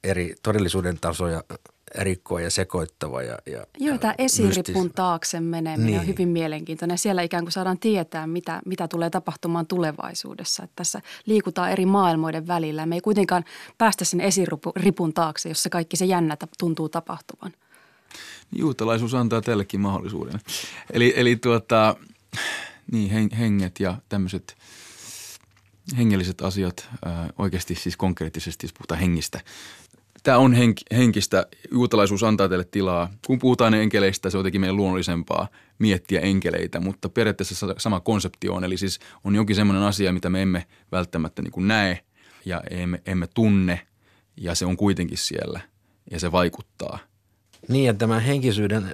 eri 0.04 0.36
todellisuuden 0.44 0.98
tasoja 1.02 1.44
rikkoa 1.96 2.42
ja 2.42 2.50
sekoittava. 2.50 3.22
Ja, 3.22 3.38
ja, 3.46 3.66
Joo, 3.78 3.98
tämä 3.98 4.16
esiripun 4.18 4.84
mystis... 4.84 4.96
taakse 4.96 5.40
meneminen 5.40 5.86
niin. 5.86 6.00
on 6.00 6.08
hyvin 6.08 6.30
mielenkiintoinen. 6.30 6.98
Siellä 6.98 7.22
ikään 7.22 7.44
kuin 7.44 7.52
saadaan 7.52 7.80
tietää, 7.80 8.28
mitä, 8.28 8.62
mitä 8.66 8.88
tulee 8.88 9.10
tapahtumaan 9.10 9.68
tulevaisuudessa. 9.68 10.64
Että 10.64 10.76
tässä 10.76 11.02
liikutaan 11.26 11.72
eri 11.72 11.86
maailmoiden 11.86 12.48
välillä. 12.48 12.86
Me 12.86 12.96
ei 12.96 13.02
kuitenkaan 13.02 13.46
päästä 13.78 14.06
sen 14.06 14.22
esiripun 14.22 15.14
taakse, 15.14 15.50
jossa 15.50 15.70
kaikki 15.70 15.98
se 15.98 16.06
jännä 16.06 16.38
tuntuu 16.60 16.90
tapahtuvan. 16.90 17.54
Juutalaisuus 18.56 19.14
antaa 19.14 19.42
tällekin 19.42 19.80
mahdollisuuden. 19.80 20.40
Eli, 20.94 21.14
eli 21.16 21.36
tuota, 21.36 21.96
niin, 22.92 23.32
henget 23.32 23.80
ja 23.80 23.98
tämmöiset– 24.10 24.56
hengelliset 25.98 26.42
asiat, 26.42 26.90
oikeasti 27.38 27.76
siis 27.76 27.98
konkreettisesti, 27.98 28.66
jos 28.66 28.74
puhutaan 28.74 29.00
hengistä. 29.00 29.40
Tämä 30.28 30.38
on 30.38 30.54
henk- 30.54 30.98
henkistä, 30.98 31.48
juutalaisuus 31.72 32.24
antaa 32.24 32.50
teille 32.50 32.66
tilaa. 32.72 33.10
Kun 33.28 33.40
puhutaan 33.40 33.74
enkeleistä, 33.74 34.30
se 34.30 34.38
on 34.38 34.40
jotenkin 34.40 34.62
meidän 34.62 34.78
luonnollisempaa 34.78 35.48
miettiä 35.80 36.20
enkeleitä, 36.20 36.80
mutta 36.80 37.10
periaatteessa 37.10 37.76
sama 37.78 38.00
konsepti 38.00 38.50
on. 38.50 38.64
Eli 38.64 38.78
siis 38.78 39.00
on 39.24 39.36
jokin 39.36 39.56
semmoinen 39.56 39.84
asia, 39.84 40.14
mitä 40.14 40.30
me 40.30 40.42
emme 40.42 40.66
välttämättä 40.92 41.42
niin 41.42 41.52
kuin 41.52 41.68
näe 41.68 42.00
ja 42.46 42.62
emme, 42.70 43.02
emme 43.06 43.28
tunne 43.28 43.88
ja 44.38 44.56
se 44.56 44.66
on 44.66 44.78
kuitenkin 44.78 45.18
siellä 45.18 45.60
ja 46.12 46.20
se 46.20 46.32
vaikuttaa. 46.32 47.00
Niin 47.68 47.86
ja 47.86 47.94
tämän 47.94 48.22
henkisyyden 48.22 48.94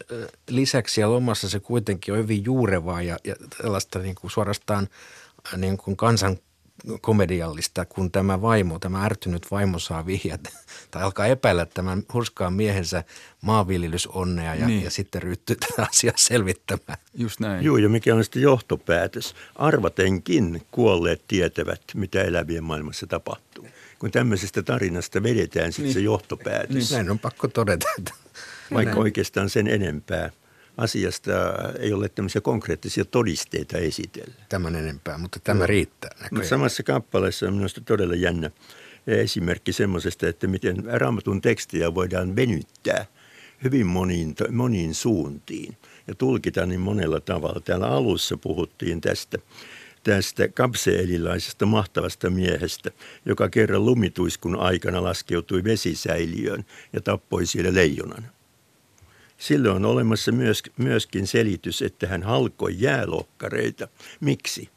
lisäksi 0.49 1.01
ja 1.01 1.11
lomassa 1.11 1.49
se 1.49 1.59
kuitenkin 1.59 2.13
on 2.13 2.19
hyvin 2.19 2.45
juurevaa 2.45 3.01
ja, 3.01 3.17
ja 3.23 3.35
tällaista 3.57 3.99
niin 3.99 4.15
kuin 4.15 4.31
suorastaan 4.31 4.87
niin 5.57 5.77
kuin 5.77 5.97
kansan 5.97 6.37
komediallista, 7.01 7.85
kun 7.85 8.11
tämä 8.11 8.41
vaimo, 8.41 8.79
tämä 8.79 9.05
ärtynyt 9.05 9.51
vaimo 9.51 9.79
saa 9.79 10.05
vihjat 10.05 10.41
tai 10.91 11.03
alkaa 11.03 11.25
epäillä 11.25 11.65
tämän 11.65 12.03
hurskaan 12.13 12.53
miehensä 12.53 13.03
maanviljelysonnea 13.41 14.55
ja, 14.55 14.67
niin. 14.67 14.83
ja 14.83 14.89
sitten 14.89 15.21
ryhtyy 15.21 15.55
tätä 15.55 15.87
asiaa 15.91 16.13
selvittämään. 16.17 16.97
Just 17.13 17.39
näin. 17.39 17.65
Joo, 17.65 17.77
ja 17.77 17.89
mikä 17.89 18.15
on 18.15 18.23
sitten 18.23 18.41
johtopäätös? 18.41 19.35
Arvatenkin 19.55 20.61
kuolleet 20.71 21.21
tietävät, 21.27 21.81
mitä 21.93 22.21
elävien 22.21 22.63
maailmassa 22.63 23.07
tapahtuu. 23.07 23.67
Kun 23.99 24.11
tämmöisestä 24.11 24.63
tarinasta 24.63 25.23
vedetään 25.23 25.71
sitten 25.71 25.83
niin. 25.85 25.93
se 25.93 25.99
johtopäätös. 25.99 26.75
Niin. 26.75 26.87
Näin 26.91 27.11
on 27.11 27.19
pakko 27.19 27.47
todeta. 27.47 27.87
Että 27.97 28.13
Vaikka 28.73 28.93
näin. 28.93 29.01
oikeastaan 29.01 29.49
sen 29.49 29.67
enempää– 29.67 30.29
asiasta 30.77 31.31
ei 31.79 31.93
ole 31.93 32.09
tämmöisiä 32.09 32.41
konkreettisia 32.41 33.05
todisteita 33.05 33.77
esitellä. 33.77 34.33
Tämän 34.49 34.75
enempää, 34.75 35.17
mutta 35.17 35.39
tämä 35.39 35.59
no. 35.59 35.65
riittää 35.65 36.11
No, 36.31 36.43
samassa 36.43 36.83
kappaleessa 36.83 37.47
on 37.47 37.53
minusta 37.53 37.81
todella 37.81 38.15
jännä 38.15 38.51
esimerkki 39.07 39.73
semmoisesta, 39.73 40.27
että 40.27 40.47
miten 40.47 40.83
raamatun 40.85 41.41
tekstiä 41.41 41.95
voidaan 41.95 42.35
venyttää 42.35 43.05
hyvin 43.63 43.87
moniin, 43.87 44.35
moniin 44.51 44.95
suuntiin 44.95 45.77
ja 46.07 46.15
tulkita 46.15 46.65
niin 46.65 46.81
monella 46.81 47.19
tavalla. 47.19 47.59
Täällä 47.59 47.87
alussa 47.87 48.37
puhuttiin 48.37 49.01
tästä 49.01 49.37
tästä 50.03 50.47
kapseelilaisesta 50.47 51.65
mahtavasta 51.65 52.29
miehestä, 52.29 52.91
joka 53.25 53.49
kerran 53.49 53.85
lumituiskun 53.85 54.59
aikana 54.59 55.03
laskeutui 55.03 55.63
vesisäiliöön 55.63 56.65
ja 56.93 57.01
tappoi 57.01 57.45
siellä 57.45 57.73
leijonan. 57.73 58.29
Silloin 59.43 59.75
on 59.75 59.85
olemassa 59.85 60.31
myös, 60.31 60.63
myöskin 60.77 61.27
selitys, 61.27 61.81
että 61.81 62.07
hän 62.07 62.23
halkoi 62.23 62.75
jäälohkareita. 62.77 63.87
Miksi? 64.19 64.69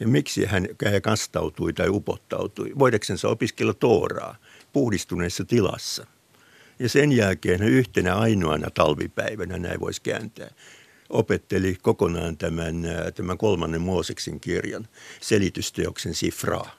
Ja 0.00 0.08
miksi 0.08 0.44
hän 0.44 0.68
kastautui 1.02 1.72
tai 1.72 1.88
upottautui? 1.88 2.72
Voidaksensa 2.78 3.28
opiskella 3.28 3.74
Tooraa 3.74 4.36
puhdistuneessa 4.72 5.44
tilassa. 5.44 6.06
Ja 6.78 6.88
sen 6.88 7.12
jälkeen 7.12 7.62
yhtenä 7.62 8.14
ainoana 8.14 8.70
talvipäivänä, 8.70 9.58
näin 9.58 9.80
voisi 9.80 10.02
kääntää, 10.02 10.50
opetteli 11.10 11.78
kokonaan 11.82 12.36
tämän, 12.36 12.82
tämän 13.14 13.38
kolmannen 13.38 13.80
Mooseksin 13.80 14.40
kirjan 14.40 14.88
selitysteoksen 15.20 16.14
sifraa. 16.14 16.70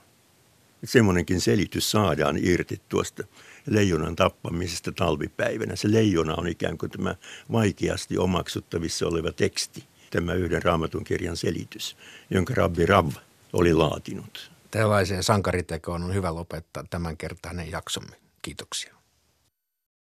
Semmoinenkin 0.84 1.41
selitys 1.41 1.91
saadaan 1.91 2.38
irti 2.41 2.82
tuosta 2.89 3.23
leijonan 3.65 4.15
tappamisesta 4.15 4.91
talvipäivänä. 4.91 5.76
Se 5.76 5.91
leijona 5.91 6.36
on 6.36 6.47
ikään 6.47 6.78
kuin 6.78 6.91
tämä 6.91 7.15
vaikeasti 7.52 8.17
omaksuttavissa 8.17 9.08
oleva 9.08 9.32
teksti, 9.32 9.84
tämä 10.10 10.34
yhden 10.34 10.63
raamatun 10.63 11.04
kirjan 11.04 11.38
selitys, 11.38 11.97
jonka 12.30 12.54
Rabbi 12.54 12.86
Rav 12.86 13.10
oli 13.54 13.73
laatinut. 13.73 14.52
Tällaiseen 14.71 15.23
sankaritekoon 15.23 16.04
on 16.04 16.13
hyvä 16.13 16.36
lopettaa 16.36 16.84
tämänkertainen 16.89 17.71
jaksomme. 17.71 18.15
Kiitoksia. 18.41 19.02